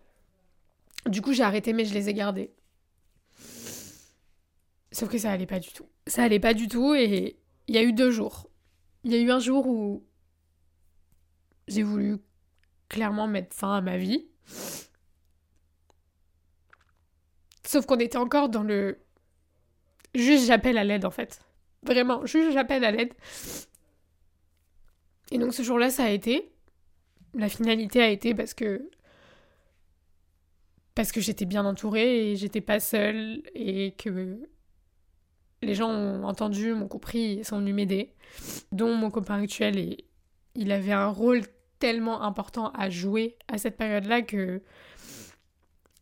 [1.06, 2.52] Du coup, j'ai arrêté, mais je les ai gardés.
[4.90, 5.86] Sauf que ça allait pas du tout.
[6.06, 8.48] Ça allait pas du tout et il y a eu deux jours.
[9.04, 10.04] Il y a eu un jour où
[11.68, 12.18] j'ai voulu
[12.88, 14.26] clairement mettre fin à ma vie.
[17.68, 18.96] Sauf qu'on était encore dans le...
[20.14, 21.42] Juste j'appelle à l'aide en fait.
[21.82, 23.12] Vraiment, juste j'appelle à l'aide.
[25.30, 26.50] Et donc ce jour-là, ça a été.
[27.34, 28.88] La finalité a été parce que
[30.94, 34.40] parce que j'étais bien entourée et j'étais pas seule et que
[35.60, 38.14] les gens ont entendu, m'ont compris et sont venus m'aider,
[38.72, 40.06] dont mon copain actuel et
[40.54, 41.42] il avait un rôle
[41.80, 44.62] tellement important à jouer à cette période-là que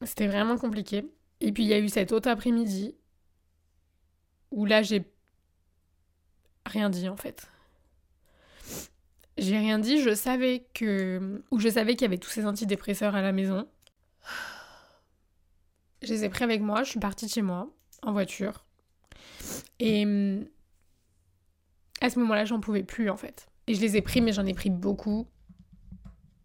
[0.04, 1.10] c'était vraiment compliqué.
[1.40, 2.94] Et puis il y a eu cet autre après-midi
[4.50, 5.04] où là j'ai
[6.66, 7.48] rien dit en fait.
[9.38, 11.42] J'ai rien dit, je savais que.
[11.50, 13.68] Ou je savais qu'il y avait tous ces antidépresseurs à la maison.
[16.02, 17.68] Je les ai pris avec moi, je suis partie de chez moi,
[18.02, 18.64] en voiture.
[19.78, 20.04] Et.
[22.00, 23.48] À ce moment-là, j'en pouvais plus en fait.
[23.66, 25.26] Et je les ai pris, mais j'en ai pris beaucoup.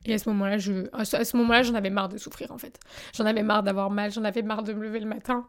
[0.06, 2.80] Et à ce moment-là, je, à ce moment-là, j'en avais marre de souffrir en fait.
[3.14, 5.48] J'en avais marre d'avoir mal, j'en avais marre de me lever le matin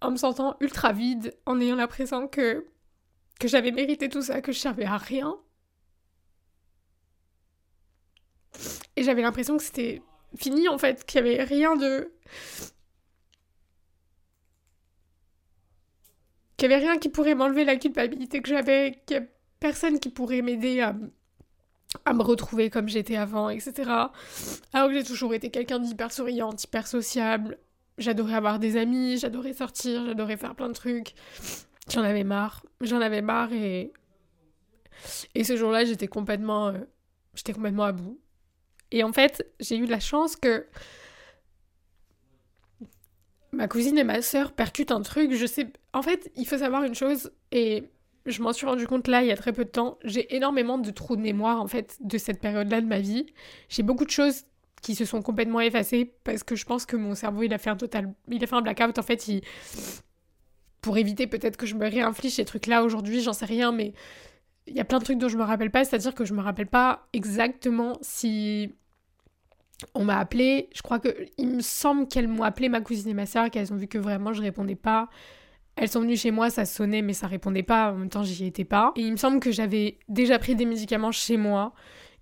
[0.00, 2.66] en me sentant ultra vide, en ayant l'impression que
[3.40, 5.36] que j'avais mérité tout ça, que je servais à rien,
[8.96, 10.02] Et j'avais l'impression que c'était
[10.36, 12.12] fini en fait, qu'il n'y avait rien de.
[16.56, 19.28] qu'il n'y avait rien qui pourrait m'enlever la culpabilité que j'avais, qu'il n'y a
[19.60, 20.94] personne qui pourrait m'aider à,
[22.04, 23.90] à me retrouver comme j'étais avant, etc.
[24.72, 27.58] Alors que j'ai toujours été quelqu'un d'hyper souriante, hyper sociable.
[27.98, 31.14] J'adorais avoir des amis, j'adorais sortir, j'adorais faire plein de trucs.
[31.90, 32.64] J'en avais marre.
[32.80, 33.92] J'en avais marre et.
[35.34, 36.68] Et ce jour-là, j'étais complètement.
[36.68, 36.78] Euh,
[37.34, 38.18] j'étais complètement à bout.
[38.90, 40.66] Et en fait, j'ai eu la chance que
[43.52, 45.32] ma cousine et ma sœur percutent un truc.
[45.32, 45.72] Je sais.
[45.92, 47.90] En fait, il faut savoir une chose, et
[48.26, 49.98] je m'en suis rendu compte là il y a très peu de temps.
[50.04, 53.26] J'ai énormément de trous de mémoire en fait de cette période-là de ma vie.
[53.68, 54.44] J'ai beaucoup de choses
[54.84, 57.70] qui se sont complètement effacés parce que je pense que mon cerveau il a fait
[57.70, 59.26] un total il a fait un blackout en fait
[60.82, 63.94] pour éviter peut-être que je me réinflige ces trucs là aujourd'hui j'en sais rien mais
[64.66, 66.26] il y a plein de trucs dont je me rappelle pas c'est à dire que
[66.26, 68.74] je me rappelle pas exactement si
[69.94, 71.08] on m'a appelé je crois que
[71.38, 73.96] il me semble qu'elles m'ont appelé ma cousine et ma soeur qu'elles ont vu que
[73.96, 75.08] vraiment je répondais pas
[75.76, 78.46] elles sont venues chez moi, ça sonnait mais ça répondait pas, en même temps j'y
[78.46, 78.92] étais pas.
[78.96, 81.72] Et il me semble que j'avais déjà pris des médicaments chez moi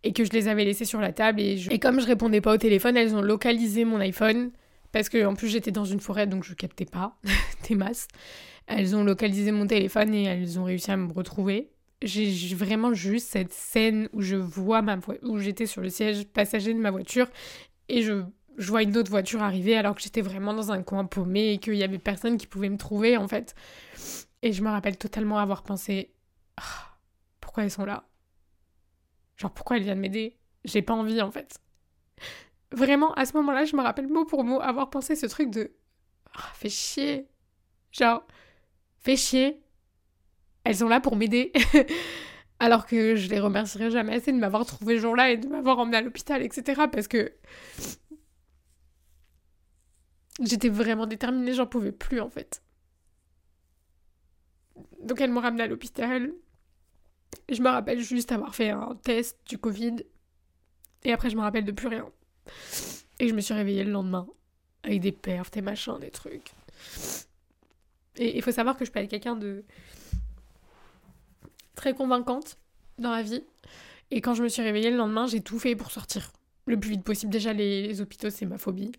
[0.05, 1.41] et que je les avais laissés sur la table.
[1.41, 4.51] Et, et comme je répondais pas au téléphone, elles ont localisé mon iPhone
[4.91, 7.17] parce que en plus j'étais dans une forêt donc je captais pas
[7.69, 8.09] des masses.
[8.67, 11.71] Elles ont localisé mon téléphone et elles ont réussi à me retrouver.
[12.03, 16.75] J'ai vraiment juste cette scène où je vois ma où j'étais sur le siège passager
[16.75, 17.29] de ma voiture
[17.89, 18.23] et je,
[18.59, 21.59] je vois une autre voiture arriver alors que j'étais vraiment dans un coin paumé et
[21.59, 23.55] qu'il y avait personne qui pouvait me trouver en fait.
[24.43, 26.13] Et je me rappelle totalement avoir pensé
[26.57, 26.97] ah,
[27.41, 28.05] pourquoi elles sont là?
[29.37, 30.39] Genre, pourquoi elle vient de m'aider?
[30.65, 31.61] J'ai pas envie, en fait.
[32.71, 35.73] Vraiment, à ce moment-là, je me rappelle mot pour mot avoir pensé ce truc de.
[36.35, 37.29] Ah, fais chier.
[37.91, 38.27] Genre,
[39.01, 39.61] fais chier.
[40.65, 41.53] Elles sont là pour m'aider.
[42.59, 45.79] Alors que je les remercierai jamais assez de m'avoir trouvé ce jour-là et de m'avoir
[45.81, 46.83] emmené à l'hôpital, etc.
[46.91, 47.33] Parce que.
[50.41, 52.63] J'étais vraiment déterminée, j'en pouvais plus, en fait.
[55.01, 56.33] Donc, elles m'ont ramenée à l'hôpital.
[57.49, 59.97] Je me rappelle juste avoir fait un test du Covid.
[61.05, 62.09] Et après, je me rappelle de plus rien.
[63.19, 64.27] Et je me suis réveillée le lendemain.
[64.85, 66.53] Avec des perfs, des machins, des trucs.
[68.17, 69.65] Et il faut savoir que je peux être quelqu'un de
[71.75, 72.59] très convaincante
[72.99, 73.45] dans la vie.
[74.11, 76.33] Et quand je me suis réveillée le lendemain, j'ai tout fait pour sortir
[76.67, 77.33] le plus vite possible.
[77.33, 78.93] Déjà, les, hôpitaux, c'est ma phobie.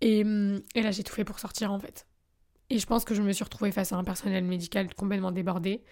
[0.00, 0.20] Et,
[0.74, 2.06] et là, j'ai tout fait pour sortir, en fait.
[2.70, 5.82] Et je pense que je me suis retrouvée face à un personnel médical complètement débordé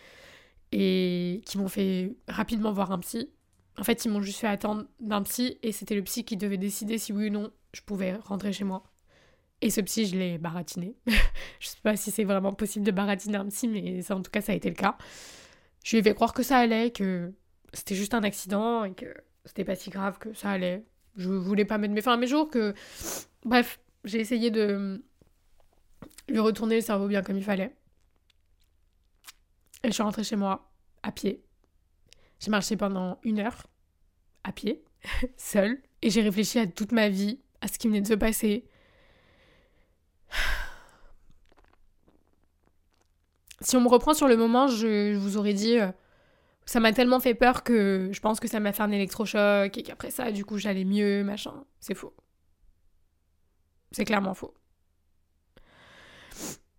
[0.73, 3.31] et qui m'ont fait rapidement voir un psy.
[3.79, 6.57] En fait, ils m'ont juste fait attendre d'un psy et c'était le psy qui devait
[6.57, 8.85] décider si oui ou non je pouvais rentrer chez moi.
[9.61, 10.97] Et ce psy, je l'ai baratiné.
[11.61, 14.41] je sais pas si c'est vraiment possible de baratiner un psy, mais en tout cas,
[14.41, 14.97] ça a été le cas.
[15.85, 17.33] Je lui ai fait croire que ça allait, que
[17.73, 19.07] c'était juste un accident et que
[19.45, 20.85] c'était pas si grave, que ça allait.
[21.17, 22.75] Je voulais pas mettre mes fins à mes jours, que.
[23.45, 25.03] Bref, j'ai essayé de
[26.29, 27.75] lui retourner le cerveau bien comme il fallait.
[29.83, 30.71] Et je suis rentrée chez moi
[31.03, 31.45] à pied.
[32.41, 33.67] J'ai marché pendant une heure
[34.43, 34.83] à pied,
[35.37, 35.81] seule.
[36.03, 38.67] Et j'ai réfléchi à toute ma vie, à ce qui venait de se passer.
[43.61, 45.91] Si on me reprend sur le moment, je, vous aurais dit, euh,
[46.67, 49.83] ça m'a tellement fait peur que je pense que ça m'a fait un électrochoc et
[49.83, 51.65] qu'après ça, du coup, j'allais mieux, machin.
[51.81, 52.15] C'est faux.
[53.93, 54.55] C'est clairement faux.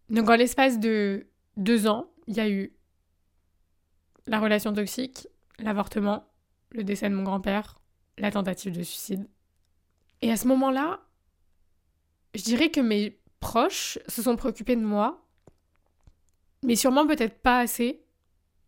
[0.10, 2.74] Donc en l'espace de deux ans, il y a eu
[4.28, 5.28] la relation toxique,
[5.60, 6.28] l'avortement,
[6.72, 7.80] le décès de mon grand-père,
[8.18, 9.28] la tentative de suicide.
[10.22, 11.02] Et à ce moment-là,
[12.34, 15.26] je dirais que mes proches se sont préoccupés de moi,
[16.64, 18.05] mais sûrement peut-être pas assez,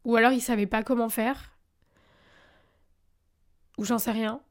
[0.07, 1.51] ou alors ils savaient pas comment faire,
[3.77, 4.41] ou j'en sais rien.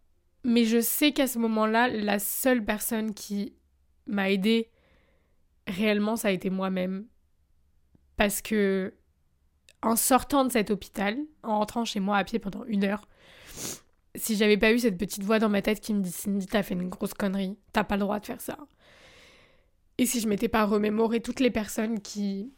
[0.45, 3.55] Mais je sais qu'à ce moment-là, la seule personne qui
[4.07, 4.71] m'a aidée
[5.67, 7.07] réellement, ça a été moi-même.
[8.17, 8.95] Parce que
[9.81, 13.09] en sortant de cet hôpital, en rentrant chez moi à pied pendant une heure,
[14.15, 16.63] si j'avais pas eu cette petite voix dans ma tête qui me dit Cindy, t'as
[16.63, 18.59] fait une grosse connerie, t'as pas le droit de faire ça.
[19.97, 22.53] Et si je m'étais pas remémoré toutes les personnes qui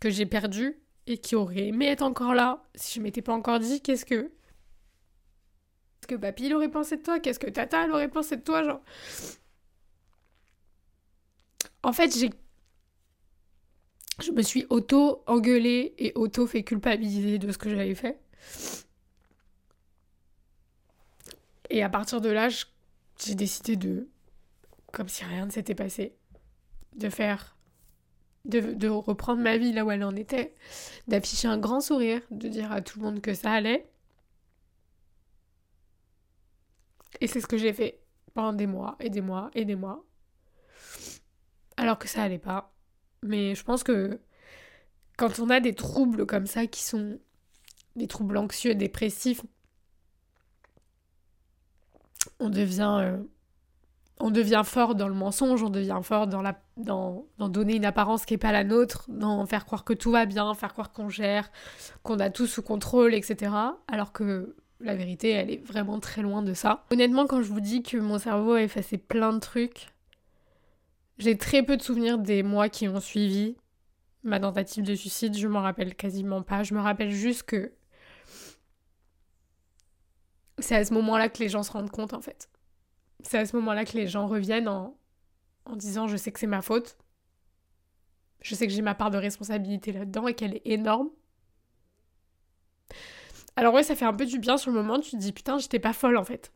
[0.00, 3.58] que j'ai perdues et qui auraient aimé être encore là, si je m'étais pas encore
[3.58, 4.22] dit qu'est-ce que
[6.00, 8.42] qu'est-ce que papy il aurait pensé de toi, qu'est-ce que tata elle aurait pensé de
[8.42, 8.80] toi, genre?
[11.82, 12.30] En fait, j'ai
[14.20, 18.20] je me suis auto-engueulée et auto-fait culpabiliser de ce que j'avais fait.
[21.70, 22.48] Et à partir de là,
[23.18, 24.08] j'ai décidé de,
[24.92, 26.14] comme si rien ne s'était passé,
[26.94, 27.56] de faire,
[28.44, 30.54] de, reprendre ma vie là où elle en était,
[31.08, 33.88] d'afficher un grand sourire, de dire à tout le monde que ça allait.
[37.20, 38.00] Et c'est ce que j'ai fait
[38.34, 40.04] pendant des mois et des mois et des mois.
[41.76, 42.72] Alors que ça allait pas.
[43.22, 44.20] Mais je pense que
[45.16, 47.18] quand on a des troubles comme ça qui sont
[47.96, 49.42] des troubles anxieux, dépressifs,
[52.40, 53.22] on devient, euh,
[54.22, 58.24] on devient fort dans le mensonge, on devient fort dans, la, dans, donner une apparence
[58.24, 61.08] qui n'est pas la nôtre, dans faire croire que tout va bien, faire croire qu'on
[61.08, 61.50] gère,
[62.04, 63.52] qu'on a tout sous contrôle, etc.
[63.88, 66.84] Alors que la vérité, elle est vraiment très loin de ça.
[66.92, 69.88] Honnêtement, quand je vous dis que mon cerveau a effacé plein de trucs,
[71.18, 73.56] j'ai très peu de souvenirs des mois qui ont suivi
[74.22, 76.62] ma tentative de suicide, je m'en rappelle quasiment pas.
[76.62, 77.72] Je me rappelle juste que
[80.60, 82.48] c'est à ce moment-là que les gens se rendent compte en fait.
[83.22, 84.96] C'est à ce moment-là que les gens reviennent en,
[85.64, 86.96] en disant je sais que c'est ma faute.
[88.40, 91.10] Je sais que j'ai ma part de responsabilité là-dedans et qu'elle est énorme.
[93.56, 95.58] Alors ouais, ça fait un peu du bien sur le moment, tu te dis putain,
[95.58, 96.52] j'étais pas folle en fait.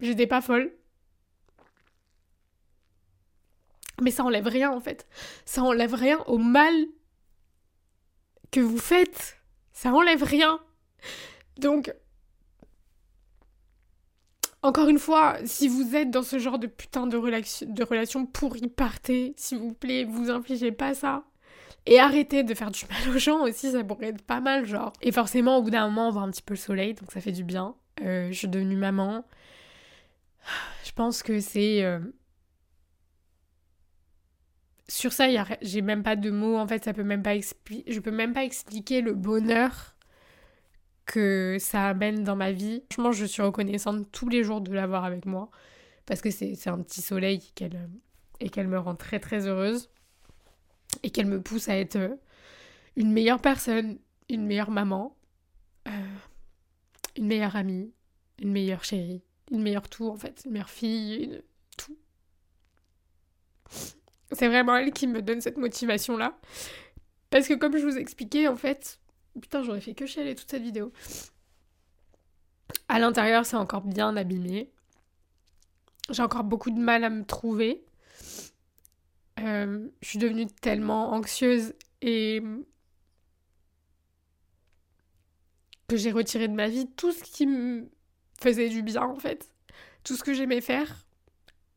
[0.00, 0.72] J'étais pas folle.
[4.02, 5.06] Mais ça enlève rien en fait.
[5.44, 6.74] Ça enlève rien au mal
[8.50, 9.38] que vous faites.
[9.72, 10.60] Ça enlève rien.
[11.58, 11.94] Donc,
[14.64, 19.34] encore une fois, si vous êtes dans ce genre de putain de, relation, pourrie, partez,
[19.36, 21.24] s'il vous plaît, vous infligez pas ça.
[21.84, 24.94] Et arrêtez de faire du mal aux gens aussi, ça pourrait être pas mal, genre.
[25.02, 27.20] Et forcément, au bout d'un moment, on voit un petit peu le soleil, donc ça
[27.20, 27.74] fait du bien.
[28.00, 29.26] Euh, je suis devenue maman.
[30.82, 31.84] Je pense que c'est.
[31.84, 32.00] Euh,
[34.88, 35.26] sur ça,
[35.60, 36.56] j'ai même pas de mots.
[36.56, 37.92] En fait, ça peut même pas expliquer.
[37.92, 39.93] Je peux même pas expliquer le bonheur
[41.06, 42.82] que ça amène dans ma vie.
[42.90, 45.50] Franchement, je suis reconnaissante tous les jours de l'avoir avec moi.
[46.06, 47.88] Parce que c'est un petit soleil qu'elle
[48.40, 49.90] et qu'elle me rend très très heureuse.
[51.02, 52.14] Et qu'elle me pousse à être euh,
[52.96, 55.16] une meilleure personne, une meilleure maman,
[55.88, 55.90] euh,
[57.16, 57.92] une meilleure amie,
[58.40, 61.42] une meilleure chérie, une meilleure tout en fait, une meilleure fille, une...
[61.76, 61.96] tout.
[64.30, 66.38] C'est vraiment elle qui me donne cette motivation-là.
[67.30, 69.00] Parce que comme je vous expliquais, en fait,
[69.40, 70.92] putain, j'aurais fait que chialer toute cette vidéo.
[72.88, 74.70] À l'intérieur, c'est encore bien abîmé.
[76.10, 77.84] J'ai encore beaucoup de mal à me trouver.
[79.40, 82.42] Euh, je suis devenue tellement anxieuse et
[85.88, 87.90] que j'ai retiré de ma vie tout ce qui me
[88.40, 89.50] faisait du bien en fait.
[90.02, 91.06] Tout ce que j'aimais faire.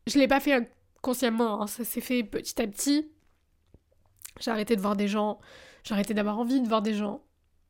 [0.06, 0.70] Je l'ai pas fait
[1.02, 1.66] consciemment, hein.
[1.66, 3.10] ça s'est fait petit à petit.
[4.40, 5.38] J'ai arrêté de voir des gens,
[5.84, 7.22] j'ai arrêté d'avoir envie de voir des gens,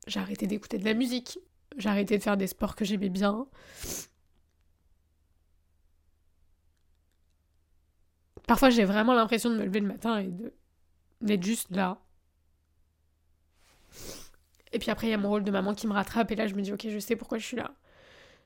[0.09, 1.38] j'ai arrêté d'écouter de la musique,
[1.77, 3.47] j'ai arrêté de faire des sports que j'aimais bien.
[8.47, 10.31] Parfois j'ai vraiment l'impression de me lever le matin et
[11.21, 12.01] d'être juste là.
[14.73, 16.47] Et puis après il y a mon rôle de maman qui me rattrape et là
[16.47, 17.75] je me dis ok je sais pourquoi je suis là.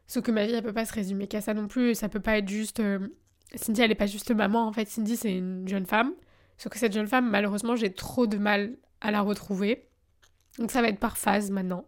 [0.06, 2.20] Sauf que ma vie elle peut pas se résumer qu'à ça non plus, ça peut
[2.20, 3.08] pas être juste euh,
[3.54, 4.88] Cindy, elle n'est pas juste maman, en fait.
[4.88, 6.12] Cindy, c'est une jeune femme.
[6.56, 9.88] Sauf que cette jeune femme, malheureusement, j'ai trop de mal à la retrouver.
[10.58, 11.86] Donc ça va être par phase maintenant.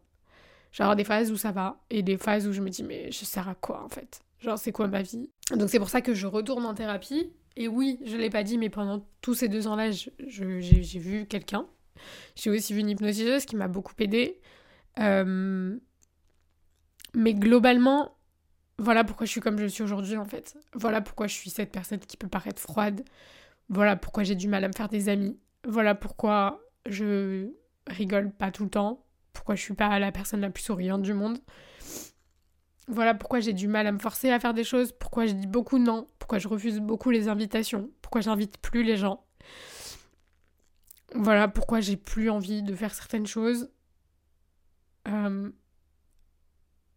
[0.72, 3.24] Genre des phases où ça va et des phases où je me dis mais je
[3.24, 4.22] sers à quoi en fait?
[4.40, 5.30] Genre c'est quoi ma vie?
[5.54, 7.32] Donc c'est pour ça que je retourne en thérapie.
[7.56, 11.66] Et oui, je l'ai pas dit, mais pendant tous ces deux ans-là, j'ai vu quelqu'un.
[12.34, 14.40] J'ai aussi vu une hypnotiseuse qui m'a beaucoup aidée.
[14.98, 15.78] Euh,
[17.14, 18.16] mais globalement,
[18.78, 20.56] voilà pourquoi je suis comme je suis aujourd'hui en fait.
[20.72, 23.04] Voilà pourquoi je suis cette personne qui peut paraître froide.
[23.68, 25.38] Voilà pourquoi j'ai du mal à me faire des amis.
[25.66, 27.50] Voilà pourquoi je
[27.86, 29.04] rigole pas tout le temps.
[29.32, 31.38] Pourquoi je suis pas la personne la plus souriante du monde.
[32.86, 34.92] Voilà pourquoi j'ai du mal à me forcer à faire des choses.
[34.92, 36.06] Pourquoi je dis beaucoup non.
[36.18, 37.90] Pourquoi je refuse beaucoup les invitations.
[38.02, 39.24] Pourquoi j'invite plus les gens.
[41.14, 43.70] Voilà pourquoi j'ai plus envie de faire certaines choses.
[45.08, 45.50] Euh,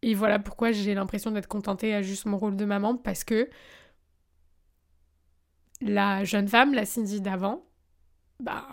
[0.02, 3.50] et voilà pourquoi j'ai l'impression d'être contentée à juste mon rôle de maman, parce que
[5.82, 7.66] la jeune femme, la Cindy d'avant,
[8.40, 8.68] bah,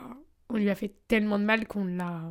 [0.49, 2.31] on lui a fait tellement de mal qu'on l'a,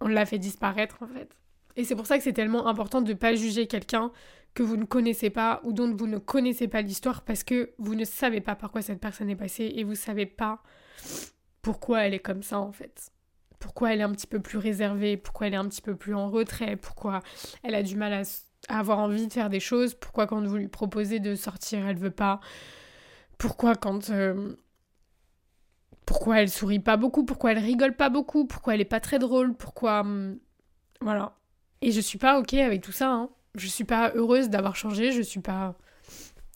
[0.00, 1.36] on l'a fait disparaître en fait.
[1.76, 4.10] Et c'est pour ça que c'est tellement important de ne pas juger quelqu'un
[4.54, 7.94] que vous ne connaissez pas ou dont vous ne connaissez pas l'histoire parce que vous
[7.94, 10.62] ne savez pas par quoi cette personne est passée et vous savez pas
[11.62, 13.12] pourquoi elle est comme ça en fait
[13.60, 16.14] pourquoi elle est un petit peu plus réservée, pourquoi elle est un petit peu plus
[16.14, 17.20] en retrait, pourquoi
[17.62, 18.22] elle a du mal à,
[18.68, 22.10] avoir envie de faire des choses, pourquoi quand vous lui proposez de sortir, elle veut
[22.10, 22.40] pas,
[23.38, 24.10] pourquoi quand...
[24.10, 24.56] Euh,
[26.06, 29.18] pourquoi elle sourit pas beaucoup, pourquoi elle rigole pas beaucoup, pourquoi elle est pas très
[29.18, 30.00] drôle, pourquoi...
[30.00, 30.38] Hum,
[31.00, 31.36] voilà.
[31.82, 33.30] Et je suis pas ok avec tout ça, hein.
[33.56, 35.76] Je suis pas heureuse d'avoir changé, je suis pas...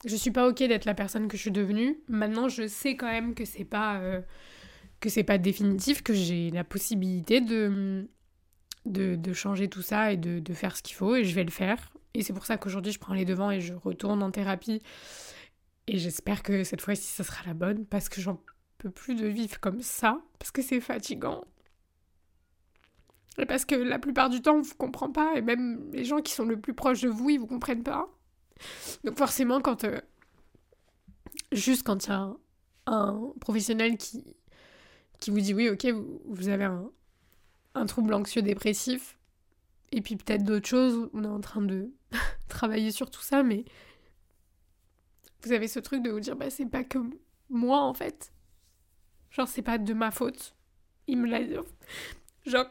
[0.05, 1.97] Je suis pas ok d'être la personne que je suis devenue.
[2.07, 3.99] Maintenant, je sais quand même que c'est pas...
[3.99, 4.21] Euh,
[4.99, 8.07] que c'est pas définitif, que j'ai la possibilité de,
[8.85, 11.93] de, changer tout ça et de, faire ce qu'il faut et je vais le faire.
[12.13, 14.81] Et c'est pour ça qu'aujourd'hui je prends les devants et je retourne en thérapie.
[15.87, 18.39] Et j'espère que cette fois-ci ça sera la bonne parce que j'en
[18.89, 21.45] plus de vivre comme ça, parce que c'est fatigant.
[23.37, 26.21] Et parce que la plupart du temps on vous comprend pas et même les gens
[26.21, 28.07] qui sont le plus proches de vous ils vous comprennent pas.
[29.03, 29.83] Donc forcément quand...
[29.83, 29.99] Euh,
[31.51, 32.33] juste quand il y a
[32.87, 34.23] un professionnel qui,
[35.19, 35.85] qui vous dit oui, ok,
[36.25, 36.65] vous, avez
[37.73, 39.17] un, trouble anxieux dépressif,
[39.91, 41.91] et puis peut-être d'autres choses, on est en train de
[42.47, 43.65] travailler sur tout ça, mais
[45.43, 46.99] vous avez ce truc de vous dire, bah c'est pas que
[47.49, 48.31] moi en fait.
[49.35, 50.55] Genre, c'est pas de ma faute.
[51.07, 51.55] Il me l'a dit.
[52.45, 52.67] Genre,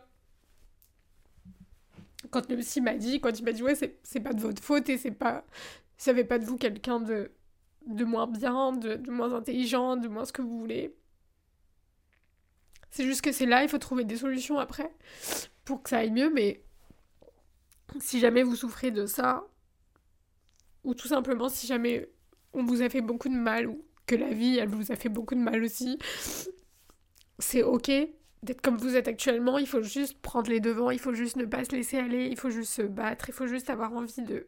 [2.31, 4.89] quand le psy m'a dit, quand il m'a dit, ouais, c'est pas de votre faute
[4.89, 5.45] et c'est pas.
[5.99, 7.31] Ça fait pas de vous quelqu'un de
[7.87, 10.95] de moins bien, de, de moins intelligent, de moins ce que vous voulez.
[12.91, 14.91] C'est juste que c'est là, il faut trouver des solutions après
[15.67, 16.63] pour que ça aille mieux, mais
[18.01, 19.47] si jamais vous souffrez de ça,
[20.83, 22.09] ou tout simplement si jamais
[22.55, 25.09] on vous a fait beaucoup de mal, ou que la vie, elle vous a fait
[25.09, 25.99] beaucoup de mal aussi,
[27.39, 27.91] c'est ok
[28.45, 31.47] d'être comme vous êtes actuellement, il faut juste prendre les devants, il faut juste ne
[31.47, 34.47] pas se laisser aller, il faut juste se battre, il faut juste avoir envie de,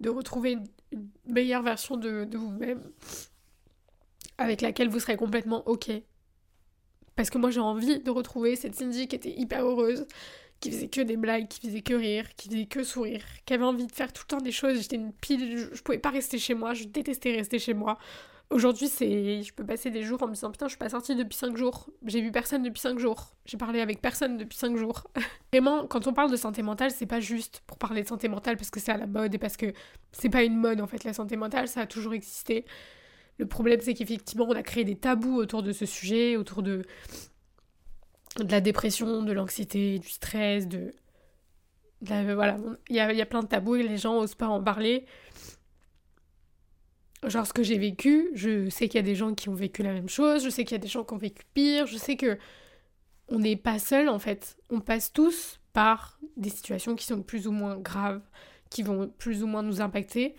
[0.00, 0.64] de retrouver une,
[1.26, 2.82] meilleure version de, vous-même
[4.38, 5.90] avec laquelle vous serez complètement ok.
[7.14, 10.06] Parce que moi j'ai envie de retrouver cette Cindy qui était hyper heureuse,
[10.60, 13.64] qui faisait que des blagues, qui faisait que rire, qui faisait que sourire, qui avait
[13.64, 14.80] envie de faire tout le temps des choses.
[14.80, 17.98] J'étais une pile, je, je, pouvais pas rester chez moi, je détestais rester chez moi.
[18.50, 21.14] Aujourd'hui, c'est, je peux passer des jours en me disant putain, je suis pas sortie
[21.14, 24.74] depuis 5 jours, j'ai vu personne depuis 5 jours, j'ai parlé avec personne depuis 5
[24.76, 25.04] jours.
[25.52, 28.56] Vraiment, quand on parle de santé mentale, c'est pas juste pour parler de santé mentale
[28.56, 29.74] parce que c'est à la mode et parce que
[30.12, 32.64] c'est pas une mode en fait, la santé mentale, ça a toujours existé.
[33.36, 36.84] Le problème, c'est qu'effectivement, on a créé des tabous autour de ce sujet, autour de
[38.36, 40.94] de la dépression, de l'anxiété, du stress, de...
[42.00, 42.56] voilà,
[42.88, 45.06] il y a, y a, plein de tabous et les gens osent pas en parler.
[47.26, 49.82] Genre ce que j'ai vécu, je sais qu'il y a des gens qui ont vécu
[49.82, 51.96] la même chose, je sais qu'il y a des gens qui ont vécu pire, je
[51.96, 52.38] sais que
[53.28, 54.56] on n'est pas seul en fait.
[54.70, 58.22] On passe tous par des situations qui sont plus ou moins graves,
[58.70, 60.36] qui vont plus ou moins nous impacter.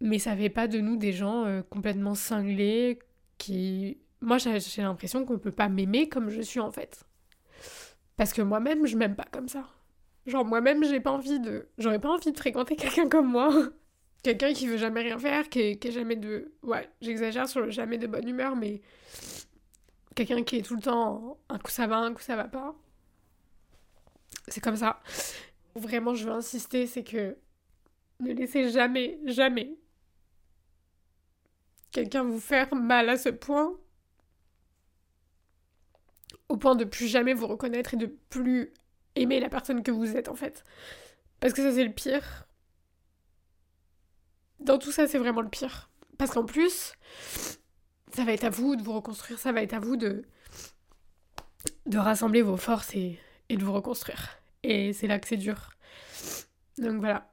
[0.00, 2.98] Mais ça fait pas de nous des gens euh, complètement cinglés
[3.38, 7.04] qui moi j'ai l'impression qu'on peut pas m'aimer comme je suis en fait.
[8.16, 9.66] Parce que moi-même, je m'aime pas comme ça.
[10.26, 13.52] Genre moi-même, j'ai pas envie de j'aurais pas envie de fréquenter quelqu'un comme moi.
[14.24, 17.98] Quelqu'un qui veut jamais rien faire, qui est, jamais de ouais, j'exagère sur le jamais
[17.98, 18.80] de bonne humeur mais
[20.16, 22.74] quelqu'un qui est tout le temps un coup ça va, un coup ça va pas.
[24.48, 25.00] C'est comme ça.
[25.74, 27.36] Vraiment, je veux insister, c'est que
[28.20, 29.76] ne laissez jamais, jamais
[31.90, 33.72] quelqu'un vous faire mal à ce point
[36.48, 38.72] au point de plus jamais vous reconnaître et de plus
[39.16, 40.64] aimer la personne que vous êtes en fait.
[41.40, 42.46] Parce que ça c'est le pire.
[44.64, 45.90] Dans tout ça c'est vraiment le pire.
[46.18, 46.94] Parce qu'en plus,
[48.12, 50.24] ça va être à vous de vous reconstruire, ça va être à vous de,
[51.92, 54.38] rassembler vos forces et, et de vous reconstruire.
[54.62, 55.70] Et c'est là que c'est dur.
[56.78, 57.30] Donc voilà.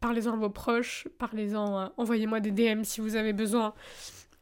[0.00, 3.74] Parlez-en à vos proches, parlez-en, envoyez-moi des DM si vous avez besoin.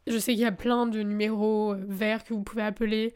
[0.05, 3.13] Je sais qu'il y a plein de numéros euh, verts que vous pouvez appeler.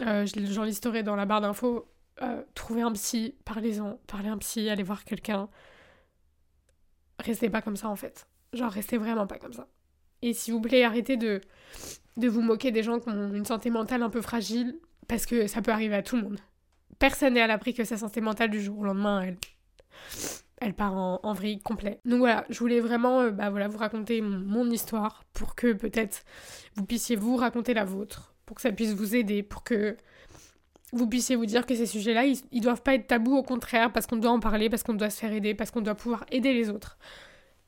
[0.00, 1.88] Euh, J'en listerai dans la barre d'infos.
[2.22, 5.48] Euh, trouvez un psy, parlez-en, parlez un psy, allez voir quelqu'un.
[7.18, 8.28] Restez pas comme ça en fait.
[8.52, 9.68] Genre, restez vraiment pas comme ça.
[10.22, 11.40] Et s'il vous plaît, arrêtez de,
[12.16, 15.46] de vous moquer des gens qui ont une santé mentale un peu fragile, parce que
[15.46, 16.40] ça peut arriver à tout le monde.
[16.98, 19.22] Personne n'est à l'abri que sa santé mentale du jour au lendemain,
[20.60, 22.00] elle, part en, vrille complet.
[22.04, 26.24] Donc voilà, je voulais vraiment euh, bah voilà, vous raconter mon histoire pour que peut-être
[26.74, 29.96] vous puissiez vous raconter la vôtre, pour que ça puisse vous aider, pour que
[30.92, 33.92] vous puissiez vous dire que ces sujets-là, ils, ils doivent pas être tabous, au contraire,
[33.92, 36.24] parce qu'on doit en parler, parce qu'on doit se faire aider, parce qu'on doit pouvoir
[36.30, 36.98] aider les autres.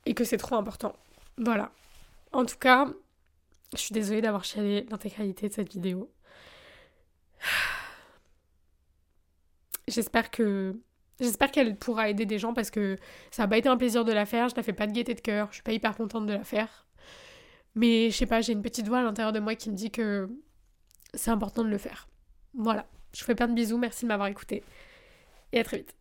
[0.06, 0.94] Et que c'est trop important.
[1.36, 1.72] Voilà.
[2.32, 2.86] En tout cas,
[3.72, 6.10] je suis désolée d'avoir chialé l'intégralité de cette vidéo.
[9.88, 10.76] J'espère que
[11.20, 12.96] J'espère qu'elle pourra aider des gens parce que
[13.30, 15.14] ça n'a pas été un plaisir de la faire, je la fais pas de gaieté
[15.14, 16.86] de cœur, je suis pas hyper contente de la faire.
[17.74, 19.90] Mais je sais pas, j'ai une petite voix à l'intérieur de moi qui me dit
[19.90, 20.30] que
[21.12, 22.08] c'est important de le faire.
[22.54, 24.62] Voilà, je vous fais plein de bisous, merci de m'avoir écouté
[25.52, 25.94] et à très vite.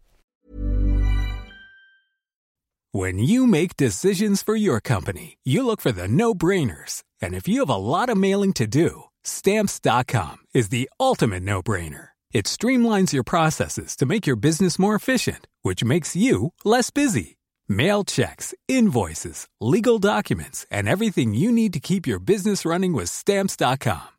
[2.92, 7.04] When you make decisions for your company, you look for the no-brainers.
[7.22, 12.10] And if you have a lot of mailing to do, stamps.com is the ultimate no-brainer.
[12.32, 17.38] It streamlines your processes to make your business more efficient, which makes you less busy.
[17.68, 23.10] Mail checks, invoices, legal documents, and everything you need to keep your business running with
[23.10, 24.19] stamps.com.